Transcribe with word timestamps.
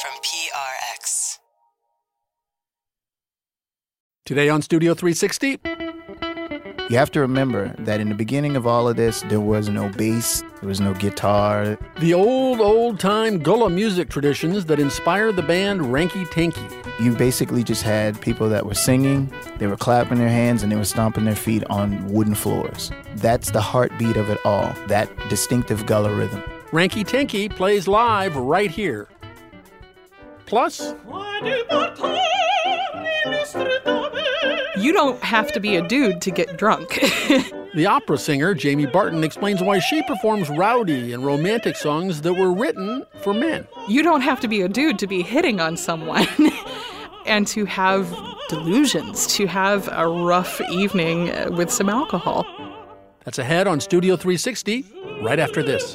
from 0.00 0.12
PRX. 0.22 1.38
Today 4.24 4.48
on 4.48 4.62
Studio 4.62 4.94
360, 4.94 5.58
You 6.88 6.96
have 6.96 7.10
to 7.10 7.20
remember 7.20 7.74
that 7.80 7.98
in 8.00 8.08
the 8.08 8.14
beginning 8.14 8.54
of 8.54 8.64
all 8.64 8.88
of 8.88 8.96
this, 8.96 9.22
there 9.22 9.40
was 9.40 9.68
no 9.68 9.88
bass, 9.88 10.42
there 10.60 10.68
was 10.68 10.80
no 10.80 10.94
guitar. 10.94 11.76
the 11.98 12.14
old, 12.14 12.60
old 12.60 13.00
time 13.00 13.38
Gullah 13.42 13.70
music 13.70 14.08
traditions 14.08 14.66
that 14.66 14.78
inspired 14.78 15.34
the 15.34 15.42
band 15.42 15.80
Ranky 15.80 16.26
Tanky. 16.28 17.00
You 17.00 17.16
basically 17.16 17.64
just 17.64 17.82
had 17.82 18.20
people 18.20 18.48
that 18.50 18.66
were 18.66 18.74
singing, 18.74 19.32
they 19.58 19.66
were 19.66 19.76
clapping 19.76 20.18
their 20.18 20.28
hands, 20.28 20.62
and 20.62 20.70
they 20.70 20.76
were 20.76 20.84
stomping 20.84 21.24
their 21.24 21.34
feet 21.34 21.64
on 21.70 22.06
wooden 22.08 22.36
floors. 22.36 22.92
That's 23.16 23.50
the 23.50 23.60
heartbeat 23.60 24.16
of 24.16 24.30
it 24.30 24.38
all, 24.44 24.72
that 24.86 25.10
distinctive 25.28 25.86
Gullah 25.86 26.14
rhythm. 26.14 26.42
Ranky 26.70 27.04
Tanky 27.04 27.50
plays 27.50 27.88
live 27.88 28.36
right 28.36 28.70
here. 28.70 29.08
Plus, 30.48 30.94
You 34.76 34.92
don't 34.92 35.22
have 35.22 35.52
to 35.52 35.60
be 35.60 35.76
a 35.76 35.86
dude 35.86 36.22
to 36.22 36.30
get 36.30 36.56
drunk. 36.56 36.88
the 37.74 37.86
opera 37.86 38.16
singer 38.16 38.54
Jamie 38.54 38.86
Barton 38.86 39.24
explains 39.24 39.62
why 39.62 39.78
she 39.78 40.02
performs 40.04 40.48
rowdy 40.48 41.12
and 41.12 41.24
romantic 41.26 41.76
songs 41.76 42.22
that 42.22 42.32
were 42.32 42.52
written 42.52 43.04
for 43.20 43.34
men. 43.34 43.66
you 43.88 44.02
don't 44.02 44.22
have 44.22 44.40
to 44.40 44.48
be 44.48 44.62
a 44.62 44.68
dude 44.68 44.98
to 45.00 45.06
be 45.06 45.22
hitting 45.22 45.60
on 45.60 45.76
someone 45.76 46.26
and 47.26 47.46
to 47.48 47.66
have 47.66 48.08
delusions, 48.48 49.26
to 49.34 49.46
have 49.46 49.88
a 49.92 50.08
rough 50.08 50.62
evening 50.70 51.26
with 51.56 51.70
some 51.70 51.90
alcohol. 51.90 52.46
That's 53.24 53.38
ahead 53.38 53.66
on 53.66 53.80
Studio 53.80 54.16
360 54.16 54.86
right 55.20 55.38
after 55.38 55.62
this. 55.62 55.94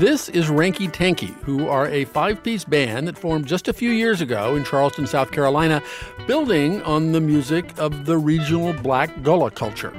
This 0.00 0.30
is 0.30 0.46
Ranky 0.46 0.90
Tanky, 0.90 1.34
who 1.42 1.68
are 1.68 1.86
a 1.86 2.06
five 2.06 2.42
piece 2.42 2.64
band 2.64 3.06
that 3.06 3.18
formed 3.18 3.44
just 3.44 3.68
a 3.68 3.72
few 3.74 3.90
years 3.90 4.22
ago 4.22 4.56
in 4.56 4.64
Charleston, 4.64 5.06
South 5.06 5.30
Carolina, 5.30 5.82
building 6.26 6.80
on 6.84 7.12
the 7.12 7.20
music 7.20 7.78
of 7.78 8.06
the 8.06 8.16
regional 8.16 8.72
black 8.72 9.22
Gullah 9.22 9.50
culture. 9.50 9.92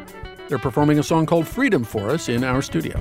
They're 0.49 0.57
performing 0.57 0.97
a 0.97 1.03
song 1.03 1.27
called 1.27 1.47
Freedom 1.47 1.83
for 1.83 2.09
us 2.09 2.29
in 2.29 2.43
our 2.43 2.63
studio. 2.63 2.99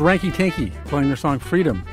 Ranky 0.00 0.32
Tanky 0.32 0.72
playing 0.86 1.08
their 1.08 1.16
song 1.16 1.38
Freedom. 1.38 1.84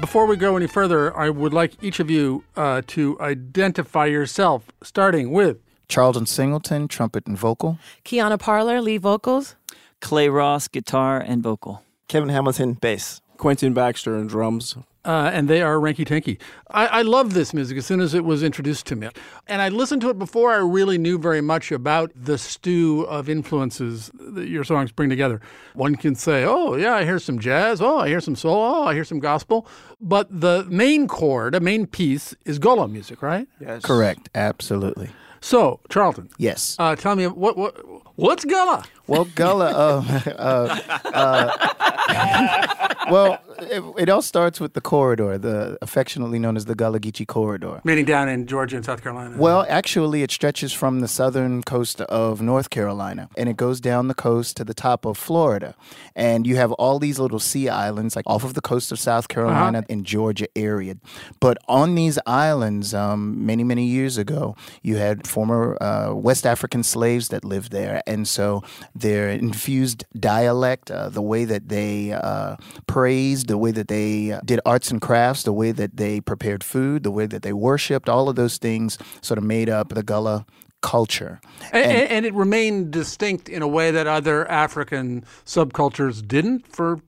Before 0.00 0.26
we 0.26 0.36
go 0.36 0.56
any 0.56 0.68
further, 0.68 1.14
I 1.16 1.28
would 1.28 1.52
like 1.52 1.82
each 1.82 1.98
of 1.98 2.08
you 2.08 2.44
uh, 2.56 2.82
to 2.86 3.20
identify 3.20 4.06
yourself, 4.06 4.70
starting 4.80 5.32
with 5.32 5.58
Charlton 5.88 6.26
Singleton, 6.26 6.86
trumpet 6.86 7.26
and 7.26 7.36
vocal. 7.36 7.80
Quiana 8.04 8.38
Parler, 8.38 8.80
lead 8.80 9.02
vocals. 9.02 9.56
Clay 10.00 10.28
Ross, 10.28 10.68
guitar 10.68 11.18
and 11.18 11.42
vocal. 11.42 11.82
Kevin 12.06 12.28
Hamilton, 12.28 12.74
bass. 12.74 13.20
Quentin 13.36 13.74
Baxter 13.74 14.16
and 14.16 14.28
drums. 14.28 14.76
Uh, 15.04 15.30
and 15.32 15.48
they 15.48 15.62
are 15.62 15.76
Ranky 15.76 16.04
Tanky. 16.06 16.38
I, 16.70 16.86
I 16.86 17.02
love 17.02 17.32
this 17.34 17.54
music 17.54 17.78
as 17.78 17.86
soon 17.86 18.00
as 18.00 18.14
it 18.14 18.24
was 18.24 18.42
introduced 18.42 18.86
to 18.86 18.96
me. 18.96 19.08
And 19.46 19.62
I 19.62 19.68
listened 19.68 20.02
to 20.02 20.10
it 20.10 20.18
before 20.18 20.52
I 20.52 20.56
really 20.58 20.98
knew 20.98 21.18
very 21.18 21.40
much 21.40 21.72
about 21.72 22.10
the 22.14 22.36
stew 22.38 23.02
of 23.08 23.28
influences 23.28 24.10
that 24.18 24.48
your 24.48 24.64
songs 24.64 24.92
bring 24.92 25.08
together. 25.08 25.40
One 25.74 25.94
can 25.96 26.14
say, 26.14 26.44
oh, 26.44 26.74
yeah, 26.74 26.94
I 26.94 27.04
hear 27.04 27.18
some 27.18 27.38
jazz. 27.38 27.80
Oh, 27.80 27.98
I 27.98 28.08
hear 28.08 28.20
some 28.20 28.36
soul. 28.36 28.56
Oh, 28.62 28.84
I 28.84 28.94
hear 28.94 29.04
some 29.04 29.20
gospel. 29.20 29.66
But 30.00 30.28
the 30.30 30.66
main 30.68 31.08
chord, 31.08 31.54
a 31.54 31.60
main 31.60 31.86
piece, 31.86 32.34
is 32.44 32.58
Gullah 32.58 32.88
music, 32.88 33.22
right? 33.22 33.46
Yes. 33.60 33.82
Correct, 33.82 34.28
absolutely. 34.34 35.10
So, 35.40 35.80
Charlton, 35.88 36.28
Yes. 36.36 36.74
uh, 36.80 36.96
tell 36.96 37.14
me, 37.14 37.26
what, 37.28 37.56
what 37.56 37.76
what's 38.18 38.44
Gullah? 38.44 38.84
Well, 39.06 39.24
Gullah, 39.24 39.70
uh, 39.70 40.20
uh, 40.38 40.78
uh, 41.14 42.94
well, 43.10 43.38
it, 43.58 43.82
it 43.98 44.08
all 44.10 44.20
starts 44.20 44.60
with 44.60 44.74
the 44.74 44.80
corridor, 44.80 45.38
the 45.38 45.78
affectionately 45.80 46.38
known 46.38 46.56
as 46.56 46.66
the 46.66 46.74
Gullah 46.74 47.00
Geechee 47.00 47.26
Corridor. 47.26 47.80
Meaning 47.84 48.04
down 48.04 48.28
in 48.28 48.46
Georgia 48.46 48.76
and 48.76 48.84
South 48.84 49.02
Carolina. 49.02 49.36
Well, 49.38 49.64
actually, 49.68 50.22
it 50.22 50.30
stretches 50.30 50.72
from 50.72 51.00
the 51.00 51.08
southern 51.08 51.62
coast 51.62 52.00
of 52.02 52.42
North 52.42 52.68
Carolina 52.70 53.30
and 53.36 53.48
it 53.48 53.56
goes 53.56 53.80
down 53.80 54.08
the 54.08 54.14
coast 54.14 54.56
to 54.58 54.64
the 54.64 54.74
top 54.74 55.06
of 55.06 55.16
Florida. 55.16 55.74
And 56.14 56.46
you 56.46 56.56
have 56.56 56.72
all 56.72 56.98
these 56.98 57.18
little 57.18 57.38
sea 57.38 57.68
islands, 57.68 58.14
like 58.14 58.26
off 58.26 58.44
of 58.44 58.54
the 58.54 58.60
coast 58.60 58.92
of 58.92 58.98
South 58.98 59.28
Carolina 59.28 59.84
and 59.88 60.04
Georgia 60.04 60.48
area. 60.54 60.96
But 61.40 61.58
on 61.66 61.94
these 61.94 62.18
islands, 62.26 62.92
um, 62.92 63.46
many, 63.46 63.64
many 63.64 63.86
years 63.86 64.18
ago, 64.18 64.54
you 64.82 64.96
had 64.96 65.26
former 65.26 65.82
uh, 65.82 66.14
West 66.14 66.46
African 66.46 66.82
slaves 66.82 67.28
that 67.28 67.44
lived 67.44 67.72
there. 67.72 68.02
And 68.08 68.26
so 68.26 68.62
their 68.94 69.30
infused 69.30 70.04
dialect, 70.18 70.90
uh, 70.90 71.10
the 71.10 71.22
way 71.22 71.44
that 71.44 71.68
they 71.68 72.12
uh, 72.12 72.56
praised, 72.86 73.48
the 73.48 73.58
way 73.58 73.70
that 73.70 73.88
they 73.88 74.32
uh, 74.32 74.40
did 74.44 74.60
arts 74.64 74.90
and 74.90 75.00
crafts, 75.00 75.42
the 75.42 75.52
way 75.52 75.72
that 75.72 75.96
they 75.96 76.20
prepared 76.20 76.64
food, 76.64 77.02
the 77.02 77.10
way 77.10 77.26
that 77.26 77.42
they 77.42 77.52
worshipped, 77.52 78.08
all 78.08 78.28
of 78.28 78.36
those 78.36 78.56
things 78.56 78.98
sort 79.20 79.38
of 79.38 79.44
made 79.44 79.68
up 79.68 79.90
the 79.90 80.02
Gullah 80.02 80.46
culture. 80.80 81.40
And, 81.72 81.84
and, 81.84 82.10
and 82.10 82.26
it 82.26 82.34
remained 82.34 82.92
distinct 82.92 83.48
in 83.48 83.62
a 83.62 83.68
way 83.68 83.90
that 83.90 84.06
other 84.06 84.48
African 84.50 85.24
subcultures 85.44 86.26
didn't 86.26 86.66
for 86.72 87.00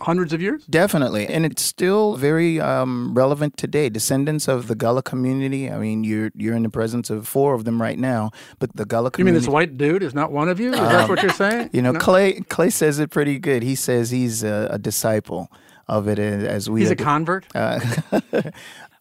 hundreds 0.00 0.32
of 0.32 0.40
years? 0.42 0.64
Definitely. 0.66 1.26
And 1.26 1.44
it's 1.46 1.62
still 1.62 2.16
very 2.16 2.60
um, 2.60 3.14
relevant 3.14 3.56
today. 3.56 3.88
Descendants 3.88 4.48
of 4.48 4.66
the 4.68 4.74
Gullah 4.74 5.02
community, 5.02 5.70
I 5.70 5.78
mean, 5.78 6.04
you're 6.04 6.30
you're 6.34 6.56
in 6.56 6.62
the 6.62 6.68
presence 6.70 7.10
of 7.10 7.26
four 7.28 7.54
of 7.54 7.64
them 7.64 7.80
right 7.80 7.98
now, 7.98 8.30
but 8.58 8.74
the 8.76 8.84
Gullah 8.84 9.10
community. 9.10 9.34
You 9.34 9.40
mean 9.40 9.40
this 9.40 9.52
white 9.52 9.76
dude 9.76 10.02
is 10.02 10.14
not 10.14 10.32
one 10.32 10.48
of 10.48 10.58
you? 10.60 10.72
Is 10.72 10.78
that 10.80 11.04
Um, 11.04 11.08
what 11.08 11.22
you're 11.22 11.32
saying? 11.32 11.70
You 11.72 11.82
know, 11.82 11.92
No? 11.92 11.98
Clay 12.00 12.40
Clay 12.48 12.70
says 12.70 12.98
it 12.98 13.10
pretty 13.10 13.38
good. 13.38 13.62
He 13.62 13.74
says 13.74 14.10
he's 14.10 14.42
a, 14.42 14.68
a 14.70 14.78
disciple 14.78 15.50
of 15.88 16.08
it 16.08 16.18
as 16.18 16.70
we 16.70 16.80
He's 16.80 16.90
a 16.90 16.96
convert? 16.96 17.44
Uh, 17.54 17.78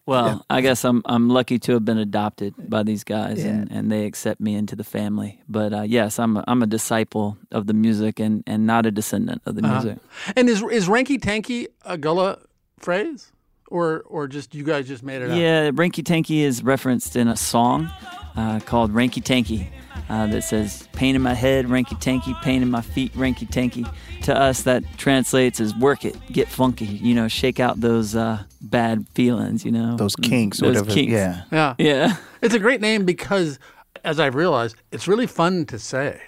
Well, 0.05 0.45
I 0.49 0.59
guess 0.61 0.83
I'm 0.83 1.01
I'm 1.05 1.29
lucky 1.29 1.59
to 1.59 1.73
have 1.73 1.85
been 1.85 1.97
adopted 1.97 2.53
by 2.69 2.83
these 2.83 3.03
guys, 3.05 3.41
and, 3.43 3.71
and 3.71 3.89
they 3.89 4.05
accept 4.05 4.41
me 4.41 4.55
into 4.55 4.75
the 4.75 4.83
family. 4.83 5.39
But 5.47 5.73
uh, 5.73 5.81
yes, 5.83 6.19
I'm 6.19 6.35
a, 6.37 6.43
I'm 6.45 6.61
a 6.61 6.67
disciple 6.67 7.37
of 7.51 7.67
the 7.67 7.73
music, 7.73 8.19
and, 8.19 8.43
and 8.45 8.67
not 8.67 8.85
a 8.85 8.91
descendant 8.91 9.41
of 9.45 9.55
the 9.55 9.63
Uh-huh. 9.63 9.81
music. 9.81 9.99
And 10.35 10.49
is 10.49 10.61
is 10.63 10.87
Ranky 10.89 11.17
Tanky 11.19 11.67
a 11.85 11.97
Gullah 11.97 12.39
phrase, 12.79 13.31
or 13.69 14.01
or 14.07 14.27
just 14.27 14.53
you 14.53 14.65
guys 14.65 14.89
just 14.89 15.03
made 15.03 15.21
it 15.21 15.29
up? 15.31 15.37
Yeah, 15.37 15.71
Ranky 15.71 16.03
Tanky 16.03 16.41
is 16.41 16.63
referenced 16.63 17.15
in 17.15 17.29
a 17.29 17.37
song 17.37 17.89
uh, 18.35 18.59
called 18.61 18.91
Ranky 18.93 19.21
Tanky 19.23 19.67
uh, 20.09 20.27
that 20.27 20.43
says, 20.43 20.87
Pain 20.93 21.15
in 21.15 21.21
my 21.21 21.33
head, 21.33 21.65
Ranky 21.65 21.99
Tanky, 22.01 22.39
pain 22.41 22.61
in 22.61 22.69
my 22.71 22.81
feet, 22.81 23.13
Ranky 23.13 23.47
Tanky. 23.49 23.91
To 24.23 24.37
us, 24.39 24.61
that 24.63 24.83
translates 24.97 25.59
as 25.59 25.75
work 25.75 26.05
it, 26.05 26.15
get 26.31 26.47
funky, 26.47 26.85
you 26.85 27.13
know, 27.13 27.27
shake 27.27 27.59
out 27.59 27.81
those 27.81 28.15
uh, 28.15 28.43
bad 28.61 29.05
feelings, 29.15 29.65
you 29.65 29.71
know. 29.71 29.97
Those 29.97 30.15
kinks, 30.15 30.59
Those 30.59 30.75
whatever. 30.77 30.91
kinks. 30.91 31.11
Yeah. 31.11 31.43
Yeah. 31.51 31.75
Yeah. 31.77 32.15
It's 32.41 32.53
a 32.55 32.59
great 32.59 32.79
name 32.81 33.05
because, 33.05 33.59
as 34.03 34.19
I've 34.19 34.35
realized, 34.35 34.75
it's 34.91 35.07
really 35.07 35.27
fun 35.27 35.65
to 35.67 35.77
say. 35.79 36.21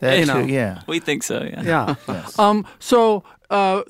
That 0.00 0.18
You 0.18 0.26
too, 0.26 0.32
know. 0.34 0.40
yeah. 0.46 0.82
We 0.86 1.00
think 1.00 1.22
so, 1.22 1.42
yeah. 1.42 1.62
Yeah. 1.62 1.94
Yes. 2.08 2.38
Um. 2.38 2.66
So, 2.78 3.24
uh, 3.50 3.82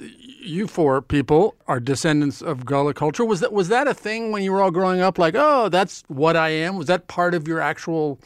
you 0.48 0.66
four 0.66 1.02
people 1.02 1.54
are 1.66 1.80
descendants 1.80 2.42
of 2.42 2.64
Gullah 2.64 2.94
culture. 2.94 3.24
Was 3.24 3.40
that 3.40 3.52
was 3.52 3.68
that 3.68 3.86
a 3.86 3.94
thing 3.94 4.32
when 4.32 4.42
you 4.42 4.52
were 4.52 4.62
all 4.62 4.70
growing 4.70 5.00
up? 5.00 5.18
Like, 5.18 5.34
oh, 5.36 5.68
that's 5.68 6.02
what 6.08 6.36
I 6.36 6.48
am. 6.50 6.76
Was 6.76 6.86
that 6.86 7.08
part 7.08 7.34
of 7.34 7.46
your 7.46 7.60
actual 7.60 8.20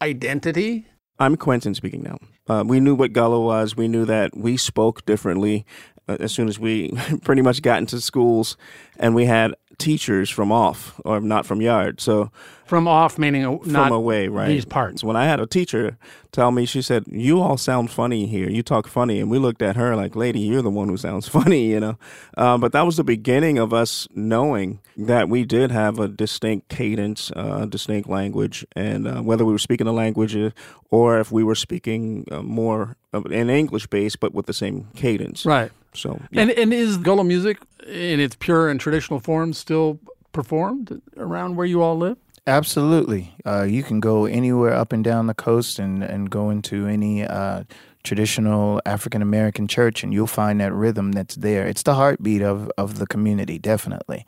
identity? 0.00 0.86
I'm 1.18 1.36
Quentin 1.36 1.74
speaking 1.74 2.02
now. 2.02 2.18
Uh, 2.48 2.62
we 2.66 2.78
knew 2.78 2.94
what 2.94 3.12
Gullah 3.12 3.40
was. 3.40 3.76
We 3.76 3.88
knew 3.88 4.04
that 4.04 4.36
we 4.36 4.56
spoke 4.56 5.04
differently 5.06 5.64
uh, 6.08 6.16
as 6.20 6.32
soon 6.32 6.48
as 6.48 6.58
we 6.58 6.92
pretty 7.22 7.42
much 7.42 7.62
got 7.62 7.78
into 7.78 8.00
schools, 8.00 8.56
and 8.98 9.14
we 9.14 9.24
had 9.24 9.54
teachers 9.78 10.30
from 10.30 10.50
off 10.52 11.00
or 11.04 11.20
not 11.20 11.44
from 11.46 11.60
yard. 11.60 12.00
So 12.00 12.30
From 12.64 12.88
off 12.88 13.18
meaning 13.18 13.44
a- 13.44 13.50
not 13.66 13.88
from 13.88 13.92
away, 13.92 14.28
right? 14.28 14.48
these 14.48 14.64
parts. 14.64 15.04
When 15.04 15.16
I 15.16 15.26
had 15.26 15.38
a 15.40 15.46
teacher 15.46 15.96
tell 16.32 16.50
me, 16.50 16.66
she 16.66 16.82
said, 16.82 17.04
"You 17.08 17.40
all 17.40 17.56
sound 17.56 17.90
funny 17.90 18.26
here. 18.26 18.48
You 18.50 18.62
talk 18.62 18.88
funny," 18.88 19.20
and 19.20 19.30
we 19.30 19.38
looked 19.38 19.62
at 19.62 19.76
her 19.76 19.94
like, 19.94 20.16
"Lady, 20.16 20.40
you're 20.40 20.62
the 20.62 20.70
one 20.70 20.88
who 20.88 20.96
sounds 20.96 21.28
funny," 21.38 21.70
you 21.70 21.80
know. 21.80 21.96
Uh, 22.36 22.58
but 22.58 22.72
that 22.72 22.84
was 22.86 22.96
the 22.96 23.04
beginning 23.04 23.58
of 23.58 23.72
us 23.72 24.08
knowing 24.14 24.80
that 24.96 25.28
we 25.28 25.44
did 25.44 25.70
have 25.70 25.98
a 26.00 26.08
distinct 26.08 26.68
cadence, 26.68 27.30
uh, 27.36 27.66
distinct 27.66 28.08
language, 28.08 28.66
and 28.74 29.06
uh, 29.06 29.20
whether 29.22 29.44
we 29.44 29.52
were 29.52 29.58
speaking 29.58 29.86
a 29.86 29.92
language 29.92 30.34
uh, 30.36 30.50
or 30.90 31.20
if 31.20 31.30
we 31.30 31.44
were 31.44 31.54
speaking 31.54 32.24
uh, 32.32 32.42
more 32.42 32.96
an 33.12 33.48
English 33.48 33.86
base, 33.86 34.16
but 34.16 34.34
with 34.34 34.46
the 34.46 34.52
same 34.52 34.88
cadence, 34.96 35.46
Right. 35.46 35.70
So 35.96 36.20
yeah. 36.30 36.42
And 36.42 36.50
and 36.52 36.72
is 36.72 36.98
Gullah 36.98 37.24
music 37.24 37.58
in 37.86 38.20
its 38.20 38.36
pure 38.36 38.68
and 38.68 38.78
traditional 38.80 39.20
form 39.20 39.52
still 39.52 39.98
performed 40.32 41.00
around 41.16 41.56
where 41.56 41.66
you 41.66 41.82
all 41.82 41.96
live? 41.96 42.18
Absolutely. 42.46 43.34
Uh, 43.44 43.64
you 43.64 43.82
can 43.82 43.98
go 43.98 44.24
anywhere 44.26 44.72
up 44.72 44.92
and 44.92 45.02
down 45.02 45.26
the 45.26 45.34
coast 45.34 45.80
and, 45.80 46.04
and 46.04 46.30
go 46.30 46.48
into 46.50 46.86
any 46.86 47.24
uh, 47.24 47.64
traditional 48.04 48.80
African 48.86 49.20
American 49.20 49.66
church, 49.66 50.04
and 50.04 50.12
you'll 50.12 50.28
find 50.28 50.60
that 50.60 50.72
rhythm 50.72 51.12
that's 51.12 51.34
there. 51.34 51.66
It's 51.66 51.82
the 51.82 51.94
heartbeat 51.94 52.42
of, 52.42 52.70
of 52.78 52.98
the 52.98 53.06
community, 53.06 53.58
definitely. 53.58 54.24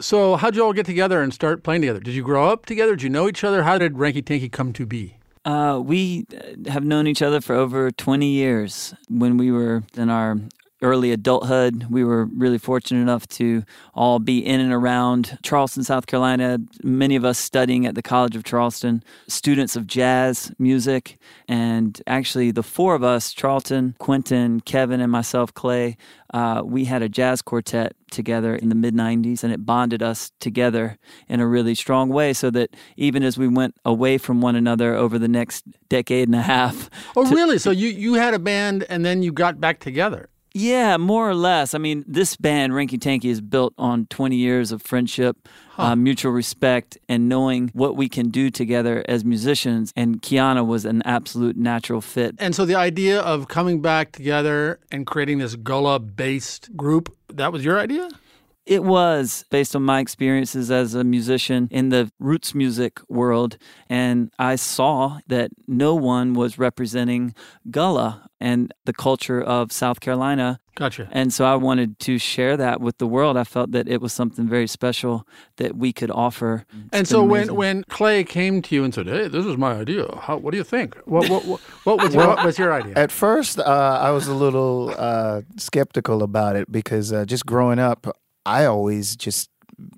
So 0.00 0.36
how'd 0.36 0.56
you 0.56 0.64
all 0.64 0.72
get 0.72 0.86
together 0.86 1.22
and 1.22 1.32
start 1.32 1.62
playing 1.62 1.82
together? 1.82 2.00
Did 2.00 2.14
you 2.14 2.22
grow 2.22 2.48
up 2.48 2.66
together? 2.66 2.96
Did 2.96 3.02
you 3.02 3.10
know 3.10 3.28
each 3.28 3.44
other? 3.44 3.62
How 3.62 3.76
did 3.78 3.94
Ranky 3.94 4.22
Tanky 4.22 4.50
come 4.50 4.72
to 4.72 4.86
be? 4.86 5.16
Uh, 5.44 5.80
we 5.82 6.26
uh, 6.34 6.70
have 6.70 6.84
known 6.84 7.06
each 7.06 7.22
other 7.22 7.40
for 7.40 7.54
over 7.54 7.90
20 7.90 8.26
years. 8.26 8.94
When 9.08 9.36
we 9.36 9.50
were 9.52 9.84
in 9.94 10.10
our 10.10 10.38
early 10.82 11.12
adulthood, 11.12 11.86
we 11.90 12.04
were 12.04 12.26
really 12.26 12.58
fortunate 12.58 13.00
enough 13.00 13.26
to 13.28 13.64
all 13.94 14.18
be 14.18 14.44
in 14.44 14.60
and 14.60 14.72
around 14.72 15.38
Charleston, 15.42 15.84
South 15.84 16.06
Carolina. 16.06 16.58
Many 16.82 17.16
of 17.16 17.24
us 17.24 17.38
studying 17.38 17.86
at 17.86 17.94
the 17.94 18.02
College 18.02 18.36
of 18.36 18.44
Charleston, 18.44 19.02
students 19.28 19.76
of 19.76 19.86
jazz 19.86 20.52
music. 20.58 21.18
And 21.48 22.00
actually, 22.06 22.50
the 22.50 22.62
four 22.62 22.94
of 22.94 23.02
us 23.02 23.32
Charlton, 23.32 23.94
Quentin, 23.98 24.60
Kevin, 24.60 25.00
and 25.00 25.10
myself, 25.10 25.52
Clay 25.54 25.96
uh, 26.34 26.62
we 26.64 26.84
had 26.84 27.02
a 27.02 27.08
jazz 27.08 27.40
quartet 27.40 27.94
together 28.10 28.54
in 28.54 28.68
the 28.68 28.74
mid 28.74 28.94
90s, 28.94 29.42
and 29.44 29.52
it 29.52 29.64
bonded 29.64 30.02
us 30.02 30.32
together 30.40 30.98
in 31.28 31.40
a 31.40 31.46
really 31.46 31.74
strong 31.74 32.08
way 32.08 32.32
so 32.32 32.50
that 32.50 32.74
even 32.96 33.22
as 33.22 33.38
we 33.38 33.48
went 33.48 33.74
away 33.84 34.18
from 34.18 34.40
one 34.40 34.56
another 34.56 34.94
over 34.94 35.18
the 35.18 35.28
next 35.28 35.64
decade 35.88 36.28
and 36.28 36.34
a 36.34 36.42
half. 36.42 36.90
Oh, 37.16 37.28
to- 37.28 37.34
really? 37.34 37.58
So 37.58 37.70
you, 37.70 37.88
you 37.88 38.14
had 38.14 38.34
a 38.34 38.38
band 38.38 38.84
and 38.88 39.04
then 39.04 39.22
you 39.22 39.32
got 39.32 39.60
back 39.60 39.80
together? 39.80 40.28
Yeah, 40.58 40.96
more 40.96 41.28
or 41.28 41.34
less. 41.34 41.74
I 41.74 41.78
mean, 41.78 42.02
this 42.08 42.34
band, 42.34 42.72
Ranky 42.72 42.98
Tanky, 42.98 43.26
is 43.26 43.42
built 43.42 43.74
on 43.76 44.06
20 44.06 44.36
years 44.36 44.72
of 44.72 44.80
friendship, 44.80 45.36
uh, 45.76 45.94
mutual 45.94 46.32
respect, 46.32 46.96
and 47.10 47.28
knowing 47.28 47.70
what 47.74 47.94
we 47.94 48.08
can 48.08 48.30
do 48.30 48.48
together 48.48 49.04
as 49.06 49.22
musicians. 49.22 49.92
And 49.94 50.22
Quiana 50.22 50.66
was 50.66 50.86
an 50.86 51.02
absolute 51.02 51.58
natural 51.58 52.00
fit. 52.00 52.36
And 52.38 52.54
so 52.54 52.64
the 52.64 52.74
idea 52.74 53.20
of 53.20 53.48
coming 53.48 53.82
back 53.82 54.12
together 54.12 54.80
and 54.90 55.06
creating 55.06 55.40
this 55.40 55.56
Gullah 55.56 55.98
based 56.00 56.74
group, 56.74 57.14
that 57.34 57.52
was 57.52 57.62
your 57.62 57.78
idea? 57.78 58.08
It 58.66 58.82
was 58.82 59.44
based 59.50 59.76
on 59.76 59.82
my 59.82 60.00
experiences 60.00 60.70
as 60.70 60.94
a 60.94 61.04
musician 61.04 61.68
in 61.70 61.90
the 61.90 62.10
roots 62.18 62.54
music 62.54 63.00
world. 63.08 63.58
And 63.88 64.32
I 64.38 64.56
saw 64.56 65.20
that 65.28 65.50
no 65.68 65.94
one 65.94 66.34
was 66.34 66.58
representing 66.58 67.34
Gullah 67.70 68.28
and 68.40 68.72
the 68.84 68.92
culture 68.92 69.40
of 69.40 69.72
South 69.72 70.00
Carolina. 70.00 70.60
Gotcha. 70.74 71.08
And 71.10 71.32
so 71.32 71.46
I 71.46 71.54
wanted 71.54 71.98
to 72.00 72.18
share 72.18 72.56
that 72.58 72.80
with 72.80 72.98
the 72.98 73.06
world. 73.06 73.36
I 73.36 73.44
felt 73.44 73.70
that 73.70 73.88
it 73.88 74.00
was 74.02 74.12
something 74.12 74.46
very 74.46 74.66
special 74.66 75.26
that 75.56 75.74
we 75.76 75.92
could 75.92 76.10
offer. 76.10 76.66
And 76.92 77.08
so 77.08 77.22
been 77.22 77.30
when, 77.30 77.54
when 77.54 77.84
Clay 77.84 78.24
came 78.24 78.60
to 78.62 78.74
you 78.74 78.84
and 78.84 78.92
said, 78.92 79.06
"Hey, 79.06 79.28
this 79.28 79.46
is 79.46 79.56
my 79.56 79.72
idea. 79.72 80.06
How, 80.20 80.36
what 80.36 80.50
do 80.50 80.58
you 80.58 80.64
think? 80.64 80.96
What 81.06 81.30
what 81.30 81.46
what, 81.46 81.60
what 81.84 82.02
was 82.02 82.14
your, 82.16 82.26
what 82.26 82.44
was 82.44 82.58
your 82.58 82.74
idea?" 82.74 82.92
At 82.94 83.10
first, 83.10 83.58
uh, 83.58 83.98
I 84.02 84.10
was 84.10 84.26
a 84.26 84.34
little 84.34 84.92
uh, 84.98 85.42
skeptical 85.56 86.22
about 86.22 86.56
it 86.56 86.70
because 86.70 87.10
uh, 87.10 87.24
just 87.24 87.46
growing 87.46 87.78
up, 87.78 88.06
I 88.46 88.64
always 88.64 89.16
just 89.16 89.50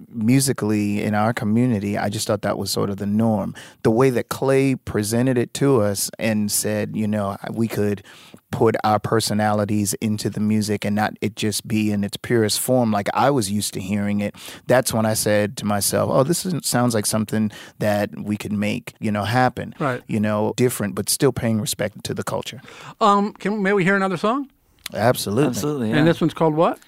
musically 0.09 1.03
in 1.03 1.15
our 1.15 1.33
community, 1.33 1.97
I 1.97 2.09
just 2.09 2.27
thought 2.27 2.43
that 2.43 2.59
was 2.59 2.71
sort 2.71 2.91
of 2.91 2.97
the 2.97 3.07
norm. 3.07 3.55
The 3.83 3.91
way 3.91 4.11
that 4.11 4.29
Clay 4.29 4.75
presented 4.75 5.39
it 5.39 5.55
to 5.55 5.83
us 5.83 6.11
and 6.19 6.51
said, 6.51 6.97
you 6.97 7.07
know, 7.07 7.37
we 7.53 7.69
could 7.69 8.03
put 8.51 8.75
our 8.83 8.99
personalities 8.99 9.95
into 10.01 10.31
the 10.31 10.41
music 10.41 10.85
and 10.85 10.97
not 10.97 11.15
it 11.21 11.37
just 11.37 11.69
be 11.69 11.93
in 11.93 12.03
its 12.03 12.17
purest 12.17 12.59
form 12.59 12.91
like 12.91 13.09
I 13.15 13.31
was 13.31 13.51
used 13.53 13.75
to 13.75 13.81
hearing 13.81 14.21
it. 14.21 14.35
That's 14.67 14.93
when 14.93 15.07
I 15.07 15.15
said 15.15 15.57
to 15.59 15.67
myself, 15.67 16.11
"Oh, 16.11 16.23
this 16.23 16.47
is, 16.47 16.67
sounds 16.67 16.95
like 16.95 17.05
something 17.05 17.53
that 17.79 18.11
we 18.19 18.37
could 18.39 18.53
make, 18.53 18.95
you 19.01 19.13
know, 19.13 19.25
happen." 19.25 19.75
Right. 19.79 20.03
You 20.09 20.19
know, 20.19 20.55
different 20.57 20.95
but 20.95 21.11
still 21.11 21.31
paying 21.31 21.61
respect 21.61 22.05
to 22.05 22.15
the 22.15 22.25
culture. 22.25 22.63
Um, 23.01 23.35
can 23.35 23.63
may 23.63 23.75
we 23.75 23.85
hear 23.85 23.97
another 23.97 24.17
song? 24.17 24.49
Absolutely. 24.95 25.49
Absolutely. 25.49 25.91
Yeah. 25.91 25.97
And 25.97 26.09
this 26.09 26.21
one's 26.21 26.35
called 26.35 26.55
what? 26.55 26.79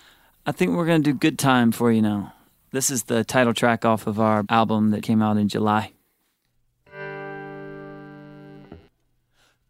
I 0.51 0.53
think 0.53 0.73
we're 0.73 0.85
going 0.85 1.05
to 1.05 1.13
do 1.13 1.17
Good 1.17 1.39
Time 1.39 1.71
for 1.71 1.93
you 1.93 2.03
now. 2.03 2.35
This 2.73 2.91
is 2.91 3.05
the 3.05 3.23
title 3.23 3.55
track 3.55 3.85
off 3.85 4.09
of 4.09 4.19
our 4.19 4.45
album 4.49 4.91
that 4.91 5.05
came 5.05 5.23
out 5.23 5.37
in 5.37 5.49
July. 5.49 5.93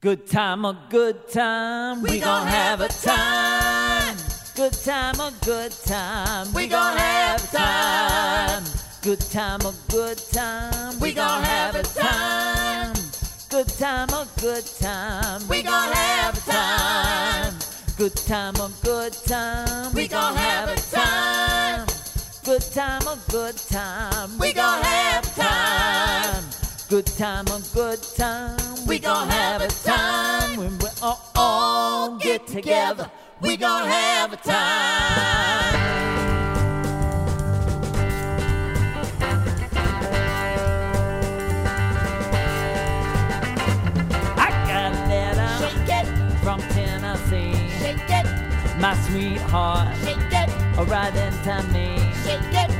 Good 0.00 0.26
time, 0.26 0.64
a 0.64 0.82
good 0.88 1.28
time. 1.28 2.00
We 2.00 2.18
gon' 2.18 2.46
have 2.46 2.80
a 2.80 2.88
time. 2.88 4.16
Good 4.56 4.72
time, 4.72 5.20
a 5.20 5.34
good 5.44 5.72
time. 5.84 6.50
We 6.54 6.66
gon' 6.66 6.96
have 6.96 7.44
a 7.44 7.46
time. 7.58 8.64
Good 9.02 9.20
time, 9.20 9.60
a 9.60 9.75
good 9.90 10.16
time. 10.32 10.99
We 10.99 11.12
gon' 11.12 11.44
have 11.44 11.75
a 11.75 11.82
time. 11.82 12.94
Good 13.50 13.68
time, 13.68 14.08
a 14.08 14.26
good 14.40 14.64
time. 14.64 15.46
We 15.46 15.62
gon' 15.62 15.92
have 15.92 16.38
a 16.38 16.50
time. 16.50 17.60
Good 18.00 18.16
time, 18.16 18.54
a 18.54 18.71
good 18.83 19.12
time. 19.12 19.92
We 19.92 20.09
gon' 20.09 20.35
have 20.35 20.71
a 20.71 20.76
time. 20.76 21.87
Good 22.47 22.62
time, 22.62 23.02
a 23.02 23.19
good 23.30 23.59
time. 23.59 24.38
We 24.38 24.54
gon' 24.54 24.83
have 24.83 25.26
a 25.26 25.38
time. 25.38 26.45
Good 26.88 27.04
time, 27.04 27.47
a 27.49 27.61
good 27.75 28.02
time. 28.16 28.87
We 28.87 29.00
gon' 29.00 29.28
have 29.28 29.61
a 29.61 29.69
time 29.69 30.57
when 30.57 30.78
we 30.78 30.88
all, 31.02 31.30
all 31.37 32.16
get 32.16 32.47
together. 32.47 33.11
We 33.42 33.59
gon' 33.59 33.87
have 33.87 34.33
a 34.33 34.37
time. 34.37 36.00
Sweetheart, 49.50 49.97
a 50.78 50.85
riding 50.85 51.42
to 51.42 51.62
me. 51.73 51.99
Shake 52.25 52.54
it. 52.54 52.71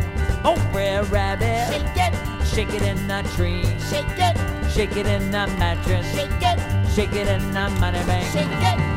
Oh, 0.45 0.57
rare 0.73 1.03
rabbit, 1.05 1.69
shake 1.69 1.97
it 1.97 2.47
Shake 2.47 2.75
it 2.75 2.83
in 2.83 3.07
the 3.07 3.23
tree. 3.37 3.65
Shake 3.91 4.19
it 4.19 4.71
Shake 4.71 4.97
it 4.97 5.07
in 5.07 5.31
the 5.31 5.47
mattress. 5.59 6.07
Shake 6.15 6.31
it 6.41 6.91
Shake 6.95 7.13
it 7.13 7.29
in 7.29 7.53
the 7.53 7.71
money 7.79 8.03
bank. 8.07 8.27
Oh, 8.35 8.90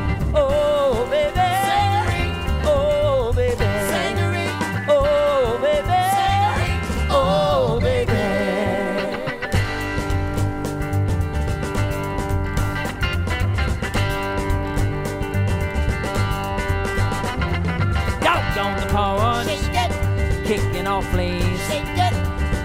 fleas. 21.01 21.59
Shake 21.67 21.83
it. 22.07 22.13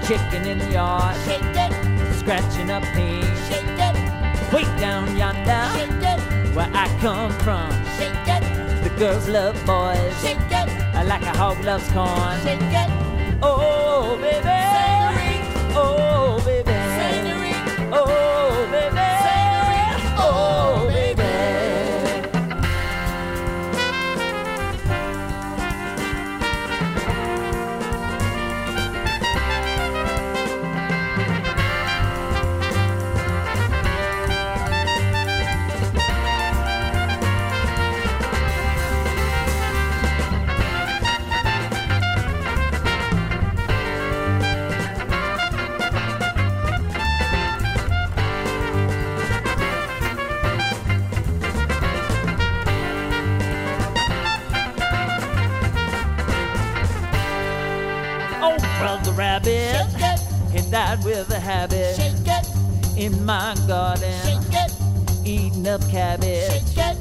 Chicken 0.06 0.46
in 0.46 0.58
the 0.58 0.70
yard. 0.72 1.16
Shake 1.24 1.42
it. 1.42 1.72
Scratching 2.18 2.70
up 2.70 2.82
peas. 2.94 3.24
Shake 3.48 3.64
it. 3.66 4.52
Way 4.52 4.64
down 4.80 5.16
yonder, 5.16 5.68
Shake 5.74 5.90
it. 6.12 6.54
where 6.56 6.70
I 6.74 6.88
come 7.00 7.32
from. 7.44 7.70
Shake 7.96 8.28
it. 8.36 8.82
The 8.84 8.90
girls 8.98 9.28
love 9.28 9.54
boys. 9.66 10.14
Shake 10.22 10.38
it. 10.50 10.68
Like 11.06 11.22
a 11.22 11.36
hog 11.36 11.62
loves 11.64 11.88
corn. 11.92 12.87
He 60.88 60.94
died 60.96 61.04
with 61.04 61.30
a 61.30 61.38
habit 61.38 61.96
Shake 61.96 62.14
it. 62.26 62.46
in 62.96 63.22
my 63.26 63.54
garden, 63.66 64.10
Shake 64.24 64.54
it. 64.54 64.72
eating 65.22 65.68
up 65.68 65.82
cabbage. 65.90 66.50
Shake 66.50 66.78
it. 66.78 66.96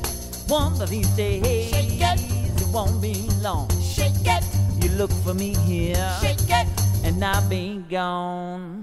One 0.50 0.82
of 0.82 0.90
these 0.90 1.08
days, 1.12 1.70
Shake 1.70 2.02
it. 2.02 2.62
it 2.62 2.68
won't 2.74 3.02
be 3.02 3.30
long. 3.42 3.70
Shake 3.82 4.12
it. 4.26 4.44
You 4.84 4.90
look 4.98 5.12
for 5.24 5.34
me 5.34 5.56
here, 5.56 6.12
Shake 6.20 6.50
it. 6.50 6.68
and 7.06 7.24
I'll 7.24 7.48
be 7.48 7.82
gone. 7.90 8.77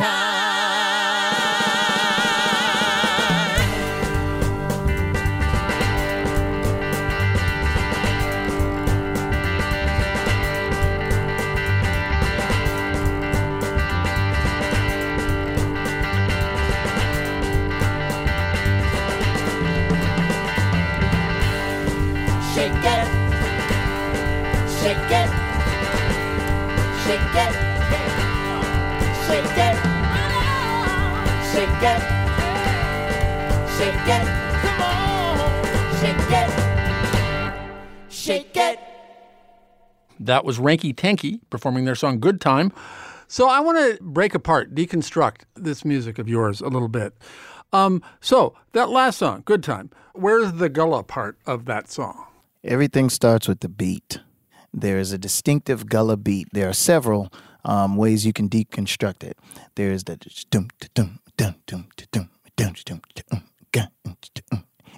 Time. 0.00 1.29
That 40.30 40.44
was 40.44 40.60
Ranky 40.60 40.94
Tanky 40.94 41.40
performing 41.50 41.86
their 41.86 41.96
song 41.96 42.20
Good 42.20 42.40
Time. 42.40 42.72
So 43.26 43.48
I 43.48 43.58
want 43.58 43.78
to 43.78 44.00
break 44.00 44.32
apart, 44.32 44.76
deconstruct 44.76 45.40
this 45.56 45.84
music 45.84 46.20
of 46.20 46.28
yours 46.28 46.60
a 46.60 46.68
little 46.68 46.86
bit. 46.86 47.14
Um, 47.72 48.00
so 48.20 48.54
that 48.70 48.90
last 48.90 49.18
song, 49.18 49.42
Good 49.44 49.64
Time, 49.64 49.90
where's 50.14 50.52
the 50.52 50.68
gullah 50.68 51.02
part 51.02 51.36
of 51.46 51.64
that 51.64 51.90
song? 51.90 52.26
Everything 52.62 53.10
starts 53.10 53.48
with 53.48 53.58
the 53.58 53.68
beat. 53.68 54.20
There 54.72 55.00
is 55.00 55.12
a 55.12 55.18
distinctive 55.18 55.88
gullah 55.88 56.16
beat. 56.16 56.46
There 56.52 56.68
are 56.68 56.74
several 56.74 57.32
um, 57.64 57.96
ways 57.96 58.24
you 58.24 58.32
can 58.32 58.48
deconstruct 58.48 59.24
it. 59.24 59.36
There's 59.74 60.04
the 60.04 60.16
dum 60.48 60.68
dum 60.94 61.18
dum 61.36 61.56
dum 61.66 61.88
dum 62.12 62.30
dum 62.54 62.74
dum 62.84 63.00
dum 63.24 63.42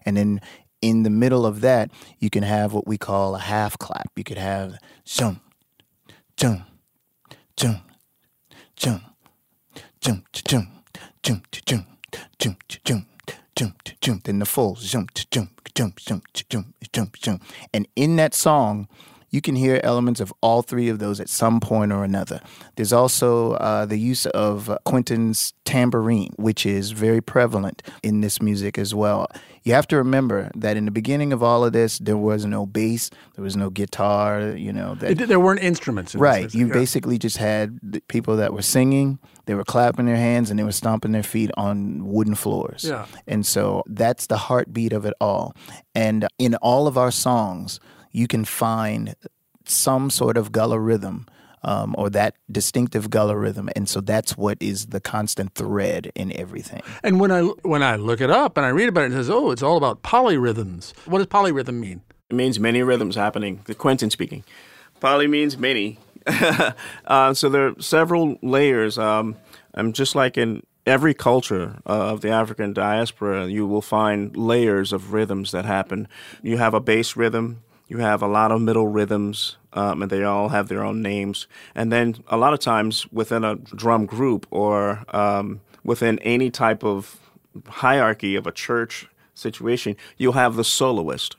and 0.04 0.16
then 0.16 0.40
in 0.82 1.04
the 1.04 1.10
middle 1.10 1.46
of 1.46 1.60
that, 1.62 1.90
you 2.18 2.28
can 2.28 2.42
have 2.42 2.74
what 2.74 2.86
we 2.86 2.98
call 2.98 3.34
a 3.34 3.38
half 3.38 3.78
clap. 3.78 4.10
You 4.16 4.24
could 4.24 4.38
have 4.38 4.78
jum 5.04 5.40
jum 6.36 6.64
jum 7.56 7.80
jum 8.76 9.00
jum 10.00 10.24
jum 10.42 10.68
jum 11.22 11.86
jum 12.38 12.56
jum 12.84 13.06
jump 13.54 13.82
to 13.82 13.94
jump 14.00 14.24
then 14.24 14.38
the 14.38 14.46
full 14.46 14.74
jump 14.74 15.14
jump 15.30 15.62
jump 15.74 16.00
to 16.32 16.44
jump 16.48 16.74
jump 16.92 17.16
jump 17.16 17.42
and 17.72 17.86
in 17.96 18.16
that 18.16 18.34
song 18.34 18.88
you 19.32 19.40
can 19.40 19.56
hear 19.56 19.80
elements 19.82 20.20
of 20.20 20.32
all 20.42 20.62
three 20.62 20.88
of 20.88 20.98
those 21.00 21.18
at 21.18 21.28
some 21.28 21.58
point 21.58 21.90
or 21.90 22.04
another. 22.04 22.40
There's 22.76 22.92
also 22.92 23.54
uh, 23.54 23.86
the 23.86 23.96
use 23.98 24.26
of 24.26 24.70
Quentin's 24.84 25.54
tambourine, 25.64 26.32
which 26.36 26.64
is 26.64 26.92
very 26.92 27.20
prevalent 27.20 27.82
in 28.02 28.20
this 28.20 28.40
music 28.40 28.78
as 28.78 28.94
well. 28.94 29.26
You 29.64 29.72
have 29.74 29.88
to 29.88 29.96
remember 29.96 30.50
that 30.56 30.76
in 30.76 30.84
the 30.84 30.90
beginning 30.90 31.32
of 31.32 31.42
all 31.42 31.64
of 31.64 31.72
this, 31.72 31.98
there 31.98 32.16
was 32.16 32.44
no 32.44 32.66
bass, 32.66 33.10
there 33.34 33.42
was 33.44 33.56
no 33.56 33.70
guitar, 33.70 34.50
you 34.56 34.72
know. 34.72 34.94
That, 34.96 35.12
It- 35.20 35.28
there 35.28 35.40
weren't 35.40 35.62
instruments. 35.62 36.14
In 36.14 36.20
Right. 36.20 36.42
music, 36.42 36.58
You 36.60 36.66
yeah. 36.66 36.72
basically 36.74 37.18
just 37.18 37.38
had 37.38 37.78
the 37.82 38.00
people 38.08 38.36
that 38.36 38.52
were 38.52 38.62
singing, 38.62 39.18
they 39.46 39.54
were 39.54 39.64
clapping 39.64 40.06
their 40.06 40.16
hands, 40.16 40.50
and 40.50 40.58
they 40.58 40.64
were 40.64 40.72
stomping 40.72 41.12
their 41.12 41.22
feet 41.22 41.50
on 41.56 42.04
wooden 42.04 42.34
floors. 42.34 42.84
Yeah. 42.86 43.06
And 43.26 43.46
so 43.46 43.82
that's 43.86 44.26
the 44.26 44.36
heartbeat 44.36 44.92
of 44.92 45.06
it 45.06 45.14
all. 45.20 45.54
And 45.94 46.26
in 46.38 46.54
all 46.56 46.86
of 46.86 46.98
our 46.98 47.10
songs, 47.12 47.80
you 48.12 48.28
can 48.28 48.44
find 48.44 49.14
some 49.64 50.10
sort 50.10 50.36
of 50.36 50.52
gullah 50.52 50.78
rhythm. 50.80 51.26
Um, 51.64 51.94
or 51.96 52.10
that 52.10 52.34
distinctive 52.50 53.08
gullah 53.08 53.36
rhythm, 53.36 53.70
and 53.76 53.88
so 53.88 54.00
that's 54.00 54.36
what 54.36 54.58
is 54.60 54.86
the 54.86 54.98
constant 54.98 55.54
thread 55.54 56.10
in 56.16 56.36
everything. 56.36 56.82
And 57.04 57.20
when 57.20 57.30
I 57.30 57.42
when 57.42 57.84
I 57.84 57.94
look 57.94 58.20
it 58.20 58.32
up 58.32 58.56
and 58.56 58.66
I 58.66 58.70
read 58.70 58.88
about 58.88 59.04
it, 59.04 59.12
it 59.12 59.14
says, 59.14 59.30
"Oh, 59.30 59.52
it's 59.52 59.62
all 59.62 59.76
about 59.76 60.02
polyrhythms." 60.02 60.92
What 61.06 61.18
does 61.18 61.28
polyrhythm 61.28 61.74
mean? 61.74 62.00
It 62.30 62.34
means 62.34 62.58
many 62.58 62.82
rhythms 62.82 63.14
happening. 63.14 63.60
The 63.66 63.76
Quentin 63.76 64.10
speaking. 64.10 64.42
Poly 64.98 65.26
means 65.26 65.58
many. 65.58 65.98
uh, 67.06 67.34
so 67.34 67.48
there 67.48 67.68
are 67.68 67.74
several 67.80 68.38
layers. 68.42 68.98
Um, 68.98 69.36
um, 69.74 69.92
just 69.92 70.14
like 70.14 70.38
in 70.38 70.62
every 70.86 71.14
culture 71.14 71.80
uh, 71.86 72.12
of 72.12 72.20
the 72.20 72.30
African 72.30 72.72
diaspora, 72.72 73.46
you 73.48 73.66
will 73.66 73.82
find 73.82 74.36
layers 74.36 74.92
of 74.92 75.12
rhythms 75.12 75.50
that 75.52 75.64
happen. 75.64 76.08
You 76.42 76.56
have 76.56 76.74
a 76.74 76.80
bass 76.80 77.16
rhythm. 77.16 77.62
You 77.92 77.98
have 77.98 78.22
a 78.22 78.26
lot 78.26 78.52
of 78.52 78.62
middle 78.62 78.88
rhythms, 78.88 79.58
um, 79.74 80.00
and 80.00 80.10
they 80.10 80.24
all 80.24 80.48
have 80.48 80.68
their 80.68 80.82
own 80.82 81.02
names. 81.02 81.46
And 81.74 81.92
then 81.92 82.14
a 82.28 82.38
lot 82.38 82.54
of 82.54 82.58
times 82.58 83.06
within 83.12 83.44
a 83.44 83.56
drum 83.56 84.06
group 84.06 84.46
or 84.50 85.04
um, 85.14 85.60
within 85.84 86.18
any 86.20 86.50
type 86.50 86.82
of 86.84 87.18
hierarchy 87.68 88.34
of 88.34 88.46
a 88.46 88.50
church 88.50 89.08
situation, 89.34 89.94
you'll 90.16 90.32
have 90.32 90.56
the 90.56 90.64
soloist 90.64 91.36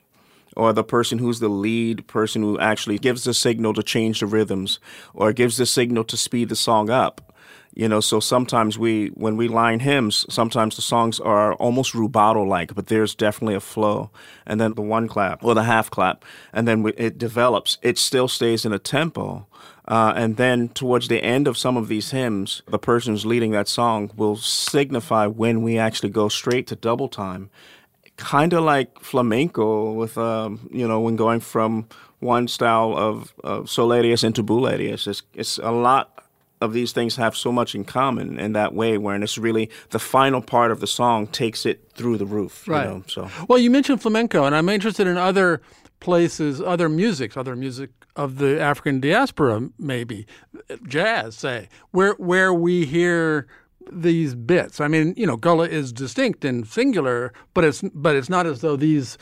or 0.56 0.72
the 0.72 0.84
person 0.84 1.18
who's 1.18 1.40
the 1.40 1.48
lead 1.48 2.06
person 2.06 2.42
who 2.42 2.56
actually 2.60 2.98
gives 2.98 3.24
the 3.24 3.34
signal 3.34 3.74
to 3.74 3.82
change 3.82 4.20
the 4.20 4.26
rhythms 4.26 4.78
or 5.12 5.32
gives 5.32 5.56
the 5.56 5.66
signal 5.66 6.04
to 6.04 6.16
speed 6.16 6.50
the 6.50 6.54
song 6.54 6.88
up. 6.88 7.33
You 7.76 7.88
know, 7.88 7.98
so 7.98 8.20
sometimes 8.20 8.78
we, 8.78 9.08
when 9.08 9.36
we 9.36 9.48
line 9.48 9.80
hymns, 9.80 10.24
sometimes 10.30 10.76
the 10.76 10.82
songs 10.82 11.18
are 11.18 11.54
almost 11.54 11.92
rubato 11.92 12.46
like, 12.46 12.72
but 12.72 12.86
there's 12.86 13.16
definitely 13.16 13.56
a 13.56 13.60
flow. 13.60 14.10
And 14.46 14.60
then 14.60 14.74
the 14.74 14.82
one 14.82 15.08
clap 15.08 15.42
or 15.44 15.54
the 15.54 15.64
half 15.64 15.90
clap, 15.90 16.24
and 16.52 16.68
then 16.68 16.84
we, 16.84 16.92
it 16.92 17.18
develops. 17.18 17.78
It 17.82 17.98
still 17.98 18.28
stays 18.28 18.64
in 18.64 18.72
a 18.72 18.78
tempo. 18.78 19.48
Uh, 19.86 20.12
and 20.16 20.36
then 20.36 20.68
towards 20.68 21.08
the 21.08 21.22
end 21.22 21.48
of 21.48 21.58
some 21.58 21.76
of 21.76 21.88
these 21.88 22.12
hymns, 22.12 22.62
the 22.68 22.78
person's 22.78 23.26
leading 23.26 23.50
that 23.50 23.66
song 23.66 24.10
will 24.16 24.36
signify 24.36 25.26
when 25.26 25.62
we 25.62 25.76
actually 25.76 26.10
go 26.10 26.28
straight 26.28 26.68
to 26.68 26.76
double 26.76 27.08
time. 27.08 27.50
Kind 28.16 28.52
of 28.52 28.62
like 28.62 29.00
flamenco 29.00 29.92
with, 29.92 30.16
um, 30.16 30.68
you 30.72 30.86
know, 30.86 31.00
when 31.00 31.16
going 31.16 31.40
from 31.40 31.88
one 32.20 32.46
style 32.46 32.96
of, 32.96 33.34
of 33.42 33.66
Soleares 33.66 34.22
into 34.22 34.44
Bulerías. 34.44 35.08
It's, 35.08 35.22
it's 35.34 35.58
a 35.58 35.72
lot 35.72 36.23
of 36.64 36.72
these 36.72 36.92
things 36.92 37.16
have 37.16 37.36
so 37.36 37.52
much 37.52 37.74
in 37.74 37.84
common 37.84 38.38
in 38.38 38.52
that 38.54 38.74
way, 38.74 38.98
where 38.98 39.14
it's 39.22 39.38
really 39.38 39.70
the 39.90 39.98
final 39.98 40.42
part 40.42 40.70
of 40.70 40.80
the 40.80 40.86
song 40.86 41.26
takes 41.28 41.64
it 41.64 41.90
through 41.94 42.18
the 42.18 42.26
roof. 42.26 42.66
Right. 42.66 42.84
You 42.84 42.90
know, 42.90 43.04
so 43.06 43.30
Well, 43.48 43.58
you 43.58 43.70
mentioned 43.70 44.02
flamenco, 44.02 44.44
and 44.44 44.56
I'm 44.56 44.68
interested 44.68 45.06
in 45.06 45.16
other 45.16 45.60
places, 46.00 46.60
other 46.60 46.88
musics, 46.88 47.36
other 47.36 47.56
music 47.56 47.90
of 48.16 48.38
the 48.38 48.60
African 48.60 49.00
diaspora, 49.00 49.68
maybe 49.78 50.26
jazz, 50.86 51.36
say, 51.36 51.68
where 51.92 52.14
where 52.14 52.52
we 52.52 52.84
hear 52.84 53.46
these 53.90 54.34
bits. 54.34 54.80
I 54.80 54.88
mean, 54.88 55.14
you 55.16 55.26
know, 55.26 55.36
Gullah 55.36 55.68
is 55.68 55.92
distinct 55.92 56.44
and 56.44 56.66
singular, 56.66 57.32
but 57.54 57.64
it's 57.64 57.82
but 57.94 58.16
it's 58.16 58.28
not 58.28 58.46
as 58.46 58.60
though 58.60 58.76
these 58.76 59.18